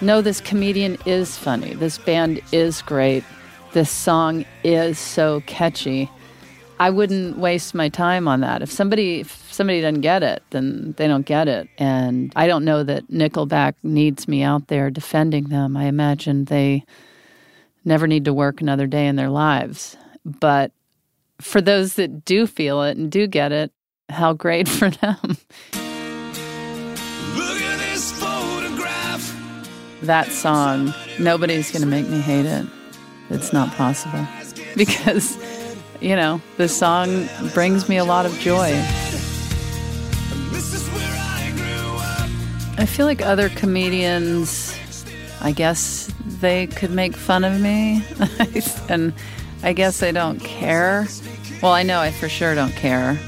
No, 0.00 0.22
this 0.22 0.40
comedian 0.40 0.96
is 1.04 1.36
funny. 1.36 1.74
This 1.74 1.98
band 1.98 2.40
is 2.52 2.80
great. 2.82 3.24
This 3.72 3.90
song 3.90 4.44
is 4.64 4.98
so 4.98 5.42
catchy. 5.46 6.10
I 6.78 6.88
wouldn't 6.88 7.36
waste 7.36 7.74
my 7.74 7.90
time 7.90 8.26
on 8.26 8.40
that. 8.40 8.62
If 8.62 8.72
somebody 8.72 9.20
if 9.20 9.39
somebody 9.50 9.80
doesn't 9.80 10.00
get 10.00 10.22
it, 10.22 10.42
then 10.50 10.94
they 10.96 11.06
don't 11.06 11.26
get 11.26 11.48
it. 11.48 11.68
And 11.78 12.32
I 12.36 12.46
don't 12.46 12.64
know 12.64 12.82
that 12.84 13.08
Nickelback 13.08 13.74
needs 13.82 14.28
me 14.28 14.42
out 14.42 14.68
there 14.68 14.90
defending 14.90 15.44
them. 15.44 15.76
I 15.76 15.84
imagine 15.84 16.44
they 16.44 16.84
never 17.84 18.06
need 18.06 18.24
to 18.26 18.32
work 18.32 18.60
another 18.60 18.86
day 18.86 19.06
in 19.06 19.16
their 19.16 19.30
lives. 19.30 19.96
But 20.24 20.72
for 21.40 21.60
those 21.60 21.94
that 21.94 22.24
do 22.24 22.46
feel 22.46 22.82
it 22.82 22.96
and 22.96 23.10
do 23.10 23.26
get 23.26 23.52
it, 23.52 23.72
how 24.08 24.32
great 24.32 24.68
for 24.78 24.90
them. 24.90 25.18
Look 27.34 27.62
at 27.62 27.78
this 27.78 28.12
photograph. 28.12 29.36
that 30.02 30.30
song, 30.30 30.92
nobody's 31.18 31.70
going 31.70 31.82
to 31.82 31.88
make 31.88 32.08
me 32.08 32.20
hate 32.20 32.46
it. 32.46 32.66
It's 33.30 33.52
not 33.52 33.70
possible. 33.72 34.26
Because, 34.76 35.36
you 36.00 36.14
know, 36.14 36.40
the 36.56 36.68
song 36.68 37.28
brings 37.52 37.88
me 37.88 37.96
a 37.96 38.04
lot 38.04 38.24
of 38.24 38.32
joy. 38.38 38.70
I 42.80 42.86
feel 42.86 43.04
like 43.04 43.20
other 43.20 43.50
comedians, 43.50 44.74
I 45.42 45.52
guess 45.52 46.10
they 46.40 46.66
could 46.66 46.90
make 46.90 47.14
fun 47.14 47.44
of 47.44 47.60
me. 47.60 48.02
and 48.88 49.12
I 49.62 49.74
guess 49.74 50.02
I 50.02 50.12
don't 50.12 50.40
care. 50.40 51.06
Well, 51.62 51.72
I 51.72 51.82
know 51.82 52.00
I 52.00 52.10
for 52.10 52.30
sure 52.30 52.54
don't 52.54 52.72
care. 52.72 53.18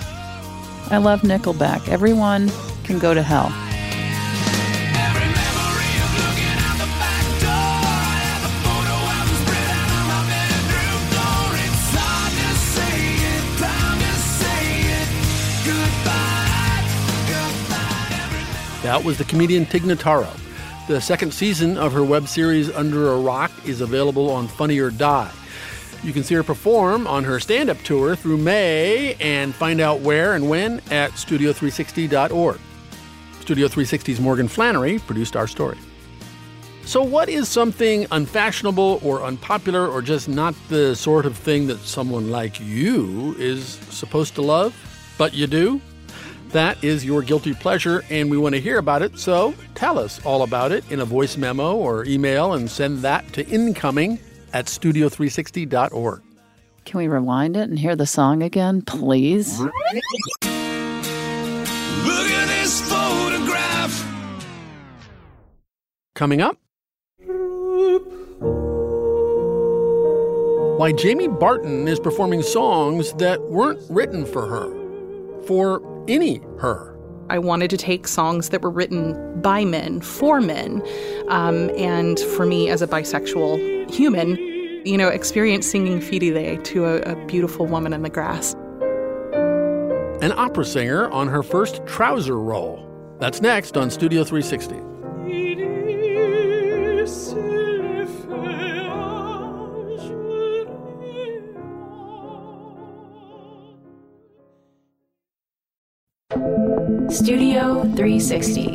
I 0.89 0.97
love 0.97 1.21
Nickelback. 1.21 1.87
Everyone 1.89 2.51
can 2.85 2.99
go 2.99 3.13
to 3.13 3.23
hell. 3.23 3.53
That 18.93 19.05
was 19.05 19.17
the 19.17 19.25
comedian 19.25 19.65
Tig 19.65 19.85
Notaro. 19.85 20.29
The 20.87 21.01
second 21.01 21.33
season 21.33 21.79
of 21.79 21.95
her 21.95 22.05
web 22.05 22.29
series 22.29 22.69
Under 22.69 23.13
a 23.13 23.19
Rock 23.19 23.51
is 23.65 23.81
available 23.81 24.31
on 24.31 24.47
Funny 24.47 24.79
or 24.81 24.91
Die. 24.91 25.33
You 26.03 26.13
can 26.13 26.23
see 26.23 26.35
her 26.35 26.43
perform 26.43 27.07
on 27.07 27.25
her 27.25 27.41
stand 27.41 27.71
up 27.71 27.79
tour 27.85 28.15
through 28.15 28.37
May 28.37 29.15
and 29.15 29.55
find 29.55 29.81
out 29.81 30.01
where 30.01 30.35
and 30.35 30.47
when 30.47 30.81
at 30.91 31.13
studio360.org. 31.13 32.61
Studio 33.41 33.67
360's 33.67 34.21
Morgan 34.21 34.47
Flannery 34.47 34.99
produced 34.99 35.37
our 35.37 35.47
story. 35.47 35.79
So, 36.85 37.03
what 37.03 37.31
is 37.31 37.49
something 37.49 38.07
unfashionable 38.11 39.01
or 39.03 39.23
unpopular 39.23 39.89
or 39.89 40.03
just 40.03 40.29
not 40.29 40.55
the 40.69 40.95
sort 40.95 41.25
of 41.25 41.35
thing 41.39 41.67
that 41.69 41.79
someone 41.79 42.31
like 42.31 42.61
you 42.61 43.35
is 43.39 43.65
supposed 43.89 44.35
to 44.35 44.43
love, 44.43 44.77
but 45.17 45.33
you 45.33 45.47
do? 45.47 45.81
That 46.53 46.85
is 46.85 47.03
your 47.03 47.23
guilty 47.23 47.55
pleasure, 47.55 48.05
and 48.11 48.31
we 48.31 48.37
want 48.37 48.55
to 48.55 48.61
hear 48.61 48.77
about 48.77 49.01
it, 49.01 49.19
so 49.19 49.55
tell 49.75 49.99
us 49.99 50.25
all 50.25 50.43
about 50.43 50.71
it 50.71 50.85
in 50.93 51.01
a 51.01 51.05
voice 51.07 51.39
memo 51.39 51.75
or 51.75 52.05
email 52.05 52.53
and 52.53 52.71
send 52.71 52.99
that 52.99 53.33
to 53.33 53.49
incoming 53.49 54.19
at 54.53 54.67
studio360.org. 54.67 56.23
Can 56.85 56.99
we 56.99 57.09
rewind 57.09 57.57
it 57.57 57.71
and 57.71 57.79
hear 57.79 57.97
the 57.97 58.05
song 58.05 58.43
again, 58.43 58.83
please? 58.83 59.61
Look 59.61 59.73
at 59.73 60.03
this 62.49 62.83
photograph. 62.83 64.07
Coming 66.15 66.43
up, 66.43 66.59
why 70.79 70.93
Jamie 70.93 71.29
Barton 71.29 71.89
is 71.89 71.99
performing 71.99 72.43
songs 72.43 73.15
that 73.15 73.41
weren't 73.49 73.81
written 73.89 74.27
for 74.27 74.47
her, 74.47 74.69
for 75.47 75.81
any 76.09 76.41
her. 76.59 76.99
I 77.31 77.39
wanted 77.39 77.71
to 77.71 77.77
take 77.77 78.07
songs 78.07 78.51
that 78.51 78.63
were 78.63 78.71
written 78.71 79.41
by 79.41 79.65
men, 79.65 80.01
for 80.01 80.41
men. 80.41 80.83
Um, 81.29 81.71
and 81.71 82.21
for 82.21 82.45
me, 82.45 82.69
as 82.69 82.83
a 82.83 82.87
bisexual 82.87 83.91
human, 83.91 84.37
you 84.85 84.99
know, 84.99 85.09
experience 85.09 85.67
singing 85.67 86.01
Phidylé 86.01 86.63
to 86.65 86.85
a, 86.85 87.01
a 87.03 87.27
beautiful 87.27 87.67
woman 87.67 87.93
in 87.93 88.03
the 88.03 88.11
grass. 88.11 88.55
An 90.23 90.33
opera 90.33 90.65
singer 90.65 91.11
on 91.11 91.29
her 91.29 91.43
first 91.43 91.85
trouser 91.87 92.39
roll. 92.39 92.89
That's 93.19 93.41
next 93.41 93.77
on 93.77 93.91
Studio 93.91 94.25
360. 94.25 94.92
Studio 107.13 107.83
360. 107.95 108.69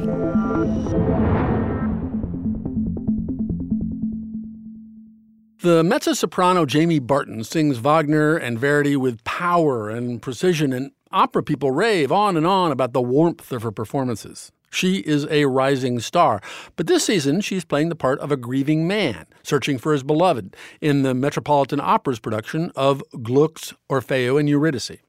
The 5.61 5.83
mezzo 5.83 6.13
soprano 6.13 6.67
Jamie 6.67 6.99
Barton 6.99 7.43
sings 7.43 7.79
Wagner 7.79 8.37
and 8.37 8.59
Verdi 8.59 8.95
with 8.95 9.23
power 9.23 9.89
and 9.89 10.21
precision, 10.21 10.71
and 10.71 10.91
opera 11.11 11.41
people 11.41 11.71
rave 11.71 12.11
on 12.11 12.37
and 12.37 12.45
on 12.45 12.71
about 12.71 12.93
the 12.93 13.01
warmth 13.01 13.51
of 13.51 13.63
her 13.63 13.71
performances. 13.71 14.51
She 14.69 14.97
is 14.97 15.25
a 15.31 15.45
rising 15.45 15.99
star, 15.99 16.39
but 16.75 16.85
this 16.85 17.05
season 17.05 17.41
she's 17.41 17.65
playing 17.65 17.89
the 17.89 17.95
part 17.95 18.19
of 18.19 18.31
a 18.31 18.37
grieving 18.37 18.87
man 18.87 19.25
searching 19.41 19.79
for 19.79 19.93
his 19.93 20.03
beloved 20.03 20.55
in 20.79 21.01
the 21.01 21.15
Metropolitan 21.15 21.79
Opera's 21.81 22.19
production 22.19 22.71
of 22.75 23.01
Gluck's 23.23 23.73
Orfeo 23.89 24.39
and 24.39 24.47
Eurydice. 24.47 25.06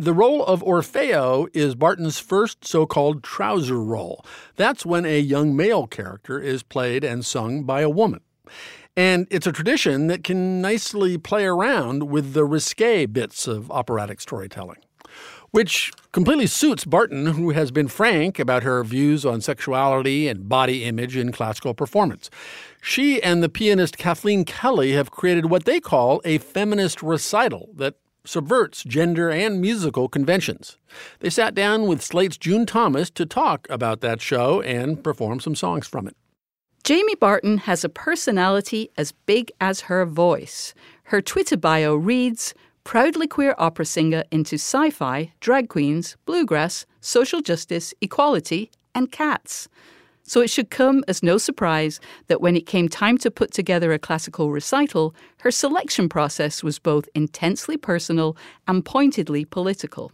The 0.00 0.14
role 0.14 0.42
of 0.46 0.62
Orfeo 0.62 1.46
is 1.52 1.74
Barton's 1.74 2.18
first 2.18 2.64
so 2.64 2.86
called 2.86 3.22
trouser 3.22 3.78
role. 3.78 4.24
That's 4.56 4.86
when 4.86 5.04
a 5.04 5.20
young 5.20 5.54
male 5.54 5.86
character 5.86 6.40
is 6.40 6.62
played 6.62 7.04
and 7.04 7.22
sung 7.22 7.64
by 7.64 7.82
a 7.82 7.90
woman. 7.90 8.22
And 8.96 9.26
it's 9.30 9.46
a 9.46 9.52
tradition 9.52 10.06
that 10.06 10.24
can 10.24 10.62
nicely 10.62 11.18
play 11.18 11.44
around 11.44 12.04
with 12.04 12.32
the 12.32 12.46
risque 12.46 13.04
bits 13.04 13.46
of 13.46 13.70
operatic 13.70 14.22
storytelling, 14.22 14.78
which 15.50 15.92
completely 16.12 16.46
suits 16.46 16.86
Barton, 16.86 17.26
who 17.26 17.50
has 17.50 17.70
been 17.70 17.88
frank 17.88 18.38
about 18.38 18.62
her 18.62 18.82
views 18.82 19.26
on 19.26 19.42
sexuality 19.42 20.28
and 20.28 20.48
body 20.48 20.86
image 20.86 21.14
in 21.14 21.30
classical 21.30 21.74
performance. 21.74 22.30
She 22.80 23.22
and 23.22 23.42
the 23.42 23.50
pianist 23.50 23.98
Kathleen 23.98 24.46
Kelly 24.46 24.92
have 24.92 25.10
created 25.10 25.50
what 25.50 25.66
they 25.66 25.78
call 25.78 26.22
a 26.24 26.38
feminist 26.38 27.02
recital 27.02 27.68
that 27.74 27.96
subverts 28.24 28.84
gender 28.84 29.30
and 29.30 29.60
musical 29.60 30.08
conventions. 30.08 30.76
They 31.20 31.30
sat 31.30 31.54
down 31.54 31.86
with 31.86 32.02
Slate's 32.02 32.36
June 32.36 32.66
Thomas 32.66 33.10
to 33.10 33.26
talk 33.26 33.66
about 33.70 34.00
that 34.00 34.20
show 34.20 34.60
and 34.62 35.02
perform 35.02 35.40
some 35.40 35.54
songs 35.54 35.86
from 35.86 36.06
it. 36.06 36.16
Jamie 36.82 37.14
Barton 37.14 37.58
has 37.58 37.84
a 37.84 37.88
personality 37.88 38.90
as 38.96 39.12
big 39.12 39.52
as 39.60 39.82
her 39.82 40.04
voice. 40.06 40.74
Her 41.04 41.20
Twitter 41.20 41.56
bio 41.56 41.94
reads 41.94 42.54
Proudly 42.84 43.26
queer 43.26 43.54
opera 43.58 43.84
singer 43.84 44.24
into 44.30 44.56
sci 44.56 44.90
fi, 44.90 45.32
drag 45.40 45.68
queens, 45.68 46.16
bluegrass, 46.24 46.86
social 47.00 47.42
justice, 47.42 47.92
equality, 48.00 48.70
and 48.94 49.12
cats. 49.12 49.68
So 50.30 50.40
it 50.40 50.48
should 50.48 50.70
come 50.70 51.02
as 51.08 51.24
no 51.24 51.38
surprise 51.38 51.98
that 52.28 52.40
when 52.40 52.54
it 52.54 52.64
came 52.64 52.88
time 52.88 53.18
to 53.18 53.32
put 53.32 53.50
together 53.50 53.92
a 53.92 53.98
classical 53.98 54.52
recital, 54.52 55.12
her 55.38 55.50
selection 55.50 56.08
process 56.08 56.62
was 56.62 56.78
both 56.78 57.08
intensely 57.16 57.76
personal 57.76 58.36
and 58.68 58.84
pointedly 58.84 59.44
political. 59.44 60.12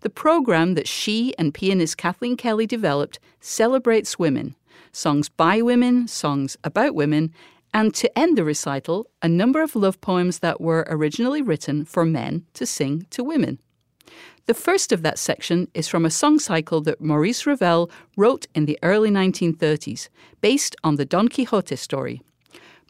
The 0.00 0.10
program 0.10 0.74
that 0.74 0.86
she 0.86 1.34
and 1.38 1.54
pianist 1.54 1.96
Kathleen 1.96 2.36
Kelly 2.36 2.66
developed 2.66 3.18
celebrates 3.40 4.18
women 4.18 4.56
songs 4.92 5.30
by 5.30 5.62
women, 5.62 6.06
songs 6.06 6.58
about 6.62 6.94
women, 6.94 7.32
and 7.72 7.94
to 7.94 8.18
end 8.18 8.36
the 8.36 8.44
recital, 8.44 9.06
a 9.22 9.28
number 9.28 9.62
of 9.62 9.74
love 9.74 9.98
poems 10.02 10.40
that 10.40 10.60
were 10.60 10.86
originally 10.90 11.40
written 11.40 11.86
for 11.86 12.04
men 12.04 12.44
to 12.52 12.66
sing 12.66 13.06
to 13.08 13.24
women. 13.24 13.58
The 14.46 14.54
first 14.54 14.92
of 14.92 15.02
that 15.02 15.18
section 15.18 15.68
is 15.74 15.88
from 15.88 16.04
a 16.04 16.10
song 16.10 16.38
cycle 16.38 16.80
that 16.82 17.00
Maurice 17.00 17.46
Ravel 17.46 17.90
wrote 18.16 18.46
in 18.54 18.66
the 18.66 18.78
early 18.82 19.10
1930s, 19.10 20.08
based 20.40 20.76
on 20.84 20.96
the 20.96 21.04
Don 21.04 21.28
Quixote 21.28 21.76
story. 21.76 22.22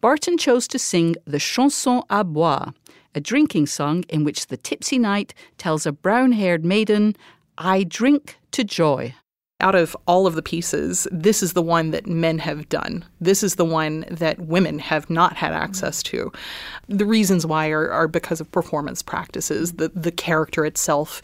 Barton 0.03 0.37
chose 0.37 0.69
to 0.69 0.79
sing 0.79 1.17
the 1.25 1.39
Chanson 1.39 2.03
à 2.11 2.23
boire, 2.25 2.75
a 3.15 3.21
drinking 3.21 3.67
song 3.67 4.05
in 4.11 4.25
which 4.25 4.49
the 4.49 4.59
tipsy 4.59 4.99
knight 4.99 5.33
tells 5.57 5.87
a 5.87 5.93
brown 5.93 6.33
haired 6.33 6.65
maiden, 6.65 7.17
I 7.57 7.85
drink 7.85 8.37
to 8.53 8.63
joy. 8.63 9.15
Out 9.61 9.75
of 9.75 9.97
all 10.07 10.27
of 10.27 10.35
the 10.35 10.43
pieces, 10.43 11.09
this 11.11 11.43
is 11.43 11.55
the 11.55 11.63
one 11.63 11.91
that 11.91 12.07
men 12.07 12.39
have 12.41 12.69
done. 12.69 13.03
This 13.23 13.43
is 13.43 13.55
the 13.55 13.65
one 13.65 14.05
that 14.11 14.39
women 14.39 14.79
have 14.79 15.09
not 15.09 15.35
had 15.35 15.53
access 15.53 16.03
to. 16.05 16.31
The 16.91 17.07
reasons 17.07 17.47
why 17.47 17.71
are, 17.71 17.91
are 17.91 18.07
because 18.07 18.39
of 18.39 18.53
performance 18.53 19.01
practices, 19.01 19.73
the, 19.73 19.89
the 19.95 20.13
character 20.13 20.67
itself. 20.67 21.23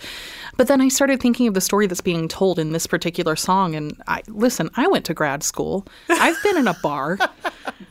But 0.57 0.67
then 0.67 0.81
I 0.81 0.89
started 0.89 1.21
thinking 1.21 1.47
of 1.47 1.53
the 1.53 1.61
story 1.61 1.87
that's 1.87 2.01
being 2.01 2.27
told 2.27 2.59
in 2.59 2.73
this 2.73 2.87
particular 2.87 3.37
song. 3.37 3.75
And 3.75 4.01
I 4.09 4.23
listen, 4.29 4.71
I 4.77 4.89
went 4.89 5.05
to 5.07 5.15
grad 5.15 5.43
school, 5.43 5.87
I've 6.09 6.43
been 6.43 6.57
in 6.57 6.69
a 6.69 6.75
bar. 6.83 7.19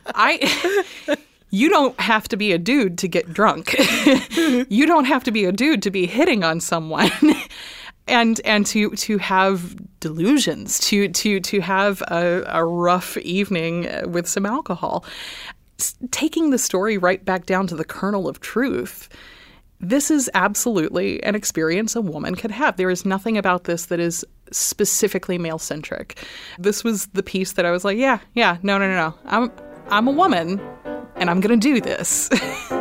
I. 0.06 1.16
You 1.54 1.68
don't 1.68 2.00
have 2.00 2.28
to 2.28 2.38
be 2.38 2.52
a 2.52 2.58
dude 2.58 2.96
to 2.96 3.08
get 3.08 3.30
drunk. 3.30 3.76
you 4.70 4.86
don't 4.86 5.04
have 5.04 5.22
to 5.24 5.30
be 5.30 5.44
a 5.44 5.52
dude 5.52 5.82
to 5.82 5.90
be 5.90 6.06
hitting 6.06 6.44
on 6.44 6.60
someone. 6.60 7.10
and 8.08 8.40
and 8.44 8.66
to 8.66 8.90
to 8.90 9.18
have 9.18 9.76
delusions, 10.00 10.78
to 10.80 11.08
to 11.08 11.40
to 11.40 11.60
have 11.60 12.02
a, 12.02 12.44
a 12.48 12.64
rough 12.64 13.16
evening 13.18 13.88
with 14.10 14.26
some 14.26 14.46
alcohol, 14.46 15.04
S- 15.78 15.94
taking 16.10 16.50
the 16.50 16.58
story 16.58 16.98
right 16.98 17.24
back 17.24 17.46
down 17.46 17.66
to 17.68 17.76
the 17.76 17.84
kernel 17.84 18.28
of 18.28 18.40
truth. 18.40 19.08
This 19.80 20.12
is 20.12 20.30
absolutely 20.34 21.20
an 21.24 21.34
experience 21.34 21.96
a 21.96 22.00
woman 22.00 22.36
could 22.36 22.52
have. 22.52 22.76
There 22.76 22.90
is 22.90 23.04
nothing 23.04 23.36
about 23.36 23.64
this 23.64 23.86
that 23.86 23.98
is 23.98 24.24
specifically 24.52 25.38
male 25.38 25.58
centric. 25.58 26.22
This 26.56 26.84
was 26.84 27.06
the 27.08 27.22
piece 27.22 27.52
that 27.52 27.64
I 27.66 27.72
was 27.72 27.84
like, 27.84 27.98
yeah, 27.98 28.20
yeah, 28.34 28.58
no, 28.62 28.78
no, 28.78 28.86
no, 28.86 28.94
no. 28.94 29.14
I'm 29.26 29.52
I'm 29.88 30.06
a 30.06 30.12
woman, 30.12 30.60
and 31.16 31.28
I'm 31.30 31.40
gonna 31.40 31.56
do 31.56 31.80
this. 31.80 32.28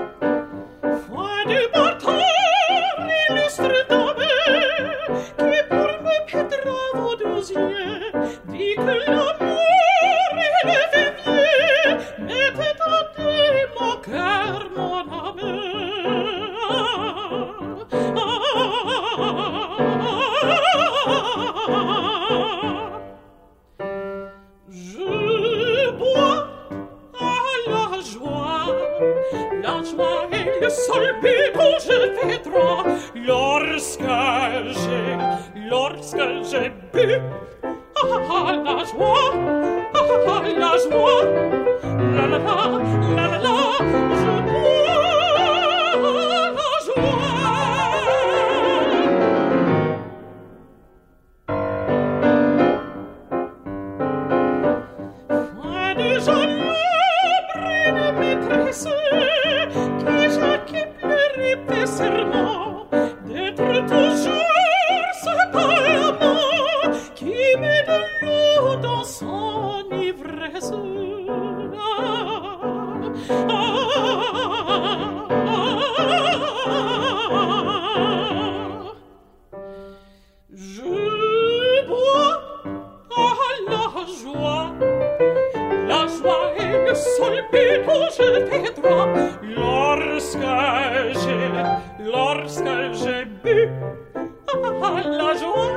j'ai, 92.51 92.63
lorsque 92.63 93.05
j'ai 93.05 93.25
bu. 93.25 93.69
Ah, 94.13 95.03
la 95.05 95.35
joie, 95.35 95.71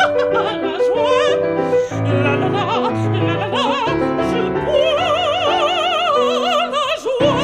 ah, 0.00 0.08
la 0.62 0.78
joie, 0.78 1.36
la 2.02 2.34
la 2.34 2.48
la, 2.48 2.64
la 2.64 3.34
la 3.34 3.46
la, 3.46 3.60
je 4.30 4.42
bois 4.64 4.84
la 6.70 6.86
joie. 7.02 7.42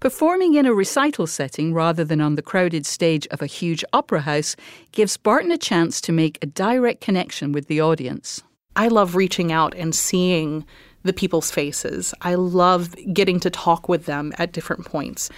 Performing 0.00 0.54
in 0.54 0.66
a 0.66 0.72
recital 0.72 1.26
setting 1.26 1.74
rather 1.74 2.04
than 2.04 2.20
on 2.20 2.36
the 2.36 2.42
crowded 2.42 2.86
stage 2.86 3.26
of 3.32 3.42
a 3.42 3.46
huge 3.46 3.84
opera 3.92 4.20
house 4.20 4.54
gives 4.92 5.16
Barton 5.16 5.50
a 5.50 5.58
chance 5.58 6.00
to 6.02 6.12
make 6.12 6.38
a 6.42 6.46
direct 6.46 7.00
connection 7.00 7.50
with 7.52 7.66
the 7.66 7.80
audience. 7.80 8.42
I 8.76 8.86
love 8.86 9.16
reaching 9.16 9.50
out 9.50 9.74
and 9.74 9.92
seeing 9.92 10.64
the 11.08 11.12
people's 11.12 11.50
faces. 11.50 12.14
I 12.22 12.36
love 12.36 12.94
getting 13.12 13.40
to 13.40 13.50
talk 13.50 13.88
with 13.88 14.04
them 14.06 14.32
at 14.38 14.52
different 14.52 14.84
points. 14.84 15.30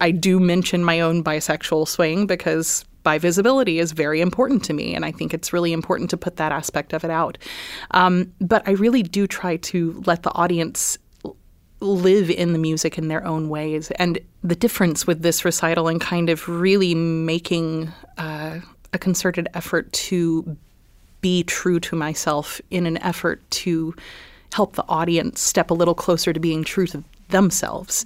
I 0.00 0.10
do 0.10 0.38
mention 0.38 0.84
my 0.84 1.00
own 1.00 1.24
bisexual 1.24 1.88
swing 1.88 2.26
because 2.26 2.84
bivisibility 3.04 3.80
is 3.80 3.92
very 3.92 4.20
important 4.20 4.64
to 4.64 4.72
me, 4.72 4.94
and 4.94 5.04
I 5.04 5.12
think 5.12 5.34
it's 5.34 5.52
really 5.52 5.72
important 5.72 6.10
to 6.10 6.16
put 6.16 6.36
that 6.36 6.52
aspect 6.52 6.92
of 6.92 7.04
it 7.04 7.10
out. 7.10 7.38
Um, 7.92 8.32
but 8.40 8.66
I 8.68 8.72
really 8.72 9.02
do 9.02 9.26
try 9.26 9.56
to 9.56 10.02
let 10.06 10.22
the 10.22 10.32
audience 10.34 10.98
live 11.80 12.30
in 12.30 12.52
the 12.52 12.58
music 12.58 12.98
in 12.98 13.08
their 13.08 13.24
own 13.26 13.48
ways. 13.48 13.90
And 13.92 14.18
the 14.42 14.56
difference 14.56 15.06
with 15.06 15.22
this 15.22 15.44
recital 15.44 15.88
and 15.88 16.00
kind 16.00 16.30
of 16.30 16.48
really 16.48 16.94
making 16.94 17.92
uh, 18.16 18.60
a 18.92 18.98
concerted 18.98 19.48
effort 19.54 19.92
to 19.92 20.56
be 21.20 21.42
true 21.44 21.80
to 21.80 21.96
myself 21.96 22.60
in 22.70 22.86
an 22.86 22.98
effort 22.98 23.42
to 23.50 23.94
help 24.54 24.76
the 24.76 24.84
audience 24.88 25.40
step 25.40 25.68
a 25.68 25.74
little 25.74 25.96
closer 25.96 26.32
to 26.32 26.38
being 26.38 26.62
true 26.62 26.86
to 26.86 27.02
themselves 27.30 28.04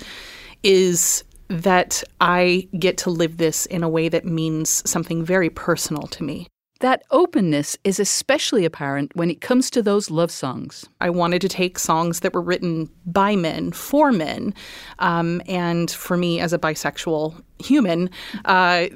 is 0.63 1.23
that 1.49 2.03
I 2.23 2.67
get 2.79 2.97
to 2.99 3.11
live 3.11 3.37
this 3.37 3.67
in 3.67 3.83
a 3.83 3.89
way 3.89 4.09
that 4.09 4.25
means 4.25 4.83
something 4.89 5.23
very 5.23 5.51
personal 5.51 6.07
to 6.07 6.23
me. 6.25 6.47
That 6.81 7.03
openness 7.11 7.77
is 7.85 8.01
especially 8.01 8.65
apparent 8.65 9.15
when 9.15 9.31
it 9.31 9.43
comes 9.43 9.69
to 9.71 9.83
those 9.83 10.11
love 10.11 10.31
songs. 10.31 10.89
I 11.03 11.11
wanted 11.11 11.43
to 11.43 11.49
take 11.51 11.79
songs 11.79 12.21
that 12.21 12.33
were 12.33 12.41
written 12.41 12.89
by 13.05 13.37
men 13.37 13.73
for 13.73 14.11
men, 14.11 14.55
um, 15.01 15.43
and 15.47 15.91
for 15.91 16.17
me 16.17 16.41
as 16.41 16.55
a 16.55 16.59
bisexual 16.59 17.43
human, 17.59 18.09
uh, 18.47 18.87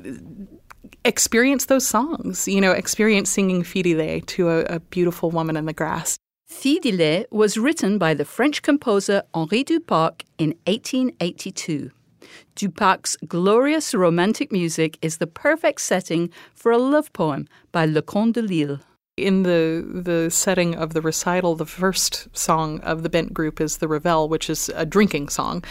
experience 1.05 1.67
those 1.67 1.87
songs. 1.87 2.49
You 2.49 2.61
know, 2.61 2.73
experience 2.73 3.29
singing 3.29 3.63
Phidylé 3.63 4.25
to 4.27 4.49
a, 4.49 4.77
a 4.77 4.81
beautiful 4.81 5.31
woman 5.31 5.57
in 5.57 5.67
the 5.67 5.75
grass. 5.75 6.17
Phidylé 6.53 7.25
was 7.31 7.57
written 7.57 7.99
by 7.99 8.13
the 8.15 8.27
French 8.27 8.61
composer 8.63 9.23
Henri 9.35 9.65
Duparc 9.65 10.23
in 10.39 10.51
1882. 10.67 11.91
Duparc's 12.55 13.17
glorious 13.27 13.95
romantic 13.95 14.53
music 14.53 14.99
is 15.01 15.17
the 15.17 15.27
perfect 15.27 15.81
setting 15.81 16.31
for 16.55 16.71
a 16.71 16.79
love 16.79 17.13
poem 17.15 17.49
by 17.73 17.87
Leconte 17.87 18.35
de 18.35 18.43
Lisle. 18.43 18.81
In 19.19 19.43
the 19.43 19.87
the 19.87 20.31
setting 20.31 20.75
of 20.75 20.95
the 20.95 21.03
recital, 21.03 21.55
the 21.55 21.67
first 21.67 22.35
song 22.35 22.81
of 22.81 23.03
the 23.03 23.11
Bent 23.11 23.35
group 23.35 23.61
is 23.61 23.77
the 23.77 23.87
Ravel, 23.87 24.27
which 24.27 24.49
is 24.49 24.71
a 24.75 24.87
drinking 24.87 25.29
song, 25.29 25.63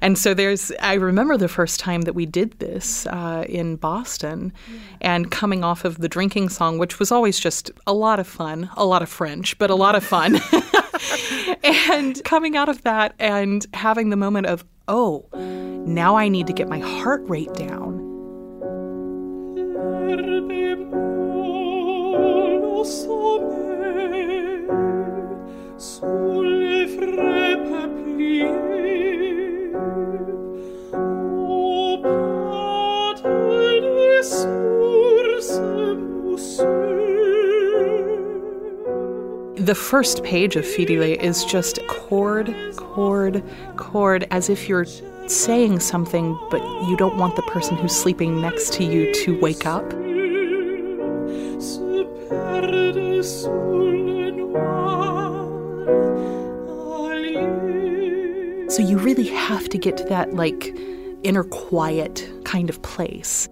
and 0.00 0.16
so 0.16 0.34
there's. 0.34 0.70
I 0.78 0.94
remember 0.94 1.36
the 1.36 1.48
first 1.48 1.80
time 1.80 2.02
that 2.02 2.14
we 2.14 2.26
did 2.26 2.60
this 2.60 3.04
uh, 3.08 3.44
in 3.48 3.74
Boston, 3.74 4.52
and 5.00 5.32
coming 5.32 5.64
off 5.64 5.84
of 5.84 5.98
the 5.98 6.08
drinking 6.08 6.48
song, 6.50 6.78
which 6.78 7.00
was 7.00 7.10
always 7.10 7.40
just 7.40 7.72
a 7.88 7.92
lot 7.92 8.20
of 8.20 8.28
fun, 8.28 8.70
a 8.76 8.86
lot 8.86 9.02
of 9.02 9.08
French, 9.08 9.58
but 9.58 9.68
a 9.68 9.74
lot 9.74 9.96
of 9.96 10.04
fun, 10.04 10.38
and 11.64 12.22
coming 12.22 12.56
out 12.56 12.68
of 12.68 12.82
that 12.82 13.16
and 13.18 13.66
having 13.74 14.10
the 14.10 14.16
moment 14.16 14.46
of 14.46 14.64
oh, 14.86 15.26
now 15.34 16.14
I 16.14 16.28
need 16.28 16.46
to 16.46 16.52
get 16.52 16.68
my 16.68 16.78
heart 16.78 17.28
rate 17.28 17.52
down 17.54 18.06
the 39.66 39.74
first 39.74 40.22
page 40.22 40.54
of 40.54 40.64
Phidylé 40.64 41.20
is 41.20 41.44
just 41.44 41.84
chord, 41.88 42.54
chord, 42.76 43.42
chord, 43.76 44.24
as 44.30 44.48
if 44.48 44.68
you're 44.68 44.86
saying 45.26 45.80
something, 45.80 46.38
but 46.52 46.60
you 46.88 46.96
don't 46.96 47.16
want 47.16 47.34
the 47.34 47.42
person 47.42 47.76
who's 47.76 47.94
sleeping 47.94 48.40
next 48.40 48.72
to 48.74 48.84
you 48.84 49.12
to 49.24 49.40
wake 49.40 49.66
up. 49.66 50.05
So 58.76 58.82
you 58.82 58.98
really 58.98 59.28
have 59.28 59.70
to 59.70 59.78
get 59.78 59.96
to 59.96 60.04
that 60.04 60.34
like 60.34 60.76
inner 61.22 61.44
quiet 61.44 62.28
kind 62.44 62.68
of 62.68 62.82
place. 62.82 63.48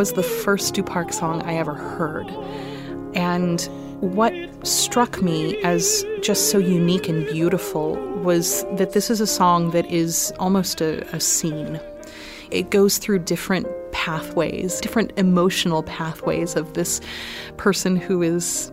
Was 0.00 0.14
the 0.14 0.22
first 0.22 0.74
Duparc 0.74 1.12
song 1.12 1.42
I 1.42 1.56
ever 1.56 1.74
heard. 1.74 2.26
And 3.14 3.60
what 4.00 4.32
struck 4.66 5.20
me 5.20 5.58
as 5.58 6.06
just 6.22 6.50
so 6.50 6.56
unique 6.56 7.06
and 7.06 7.26
beautiful 7.26 7.96
was 8.22 8.64
that 8.76 8.94
this 8.94 9.10
is 9.10 9.20
a 9.20 9.26
song 9.26 9.72
that 9.72 9.84
is 9.90 10.32
almost 10.38 10.80
a, 10.80 11.06
a 11.14 11.20
scene. 11.20 11.78
It 12.50 12.70
goes 12.70 12.96
through 12.96 13.18
different 13.18 13.66
pathways, 13.92 14.80
different 14.80 15.12
emotional 15.18 15.82
pathways 15.82 16.56
of 16.56 16.72
this 16.72 17.02
person 17.58 17.94
who 17.94 18.22
is 18.22 18.72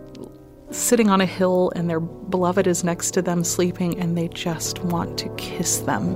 sitting 0.71 1.09
on 1.09 1.19
a 1.19 1.25
hill 1.25 1.73
and 1.75 1.89
their 1.89 1.99
beloved 1.99 2.67
is 2.67 2.85
next 2.85 3.11
to 3.15 3.21
them 3.21 3.43
sleeping 3.43 3.99
and 3.99 4.17
they 4.17 4.29
just 4.29 4.79
want 4.79 5.17
to 5.17 5.27
kiss 5.35 5.79
them. 5.79 6.15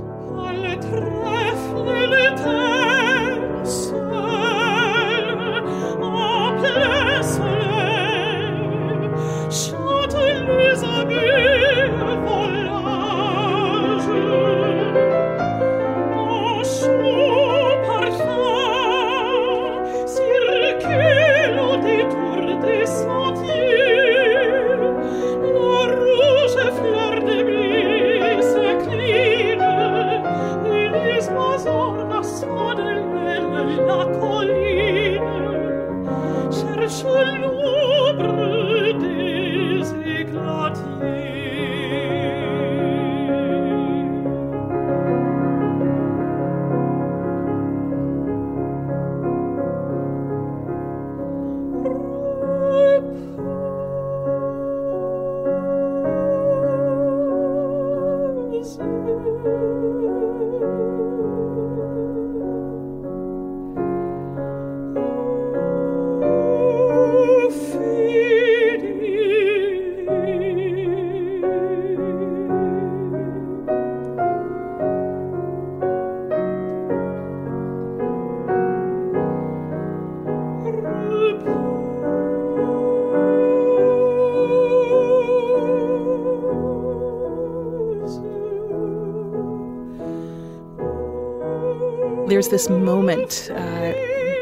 There's 92.42 92.50
this 92.50 92.68
moment 92.68 93.52
uh, 93.54 93.92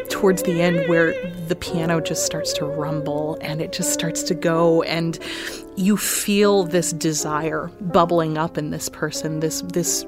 towards 0.09 0.43
the 0.45 0.63
end 0.63 0.89
where 0.89 1.13
the 1.49 1.55
piano 1.55 2.01
just 2.01 2.25
starts 2.25 2.51
to 2.55 2.65
rumble 2.65 3.37
and 3.43 3.61
it 3.61 3.73
just 3.75 3.93
starts 3.93 4.23
to 4.23 4.35
go 4.35 4.83
and 4.85 5.19
you 5.77 5.99
feel 5.99 6.65
this 6.65 6.93
desire 6.95 7.71
bubbling 7.79 8.39
up 8.39 8.57
in 8.57 8.71
this 8.71 8.89
person 8.89 9.41
this 9.41 9.61
this 9.75 10.07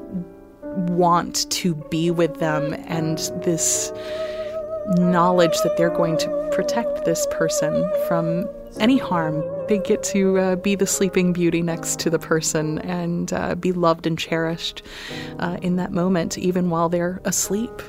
want 0.63 1.51
to 1.51 1.75
be 1.91 2.11
with 2.11 2.41
them 2.41 2.73
and 2.87 3.19
this 3.45 3.93
knowledge 4.97 5.61
that 5.63 5.77
they're 5.77 5.95
going 5.95 6.17
to 6.17 6.51
protect 6.51 7.05
this 7.05 7.27
person 7.31 7.91
from 8.09 8.49
any 8.81 8.97
harm. 8.97 9.45
They 9.69 9.79
get 9.79 10.03
to 10.05 10.39
uh, 10.39 10.57
be 10.57 10.75
the 10.75 10.87
sleeping 10.87 11.33
beauty 11.33 11.63
next 11.63 11.99
to 12.01 12.11
the 12.11 12.19
person 12.19 12.79
and 12.81 13.33
uh, 13.33 13.55
be 13.55 13.73
loved 13.73 14.07
and 14.07 14.19
cherished 14.19 14.83
uh, 15.39 15.59
in 15.63 15.77
that 15.77 15.93
moment, 15.93 16.37
even 16.37 16.69
while 16.69 16.89
they're 16.89 17.21
asleep. 17.25 17.83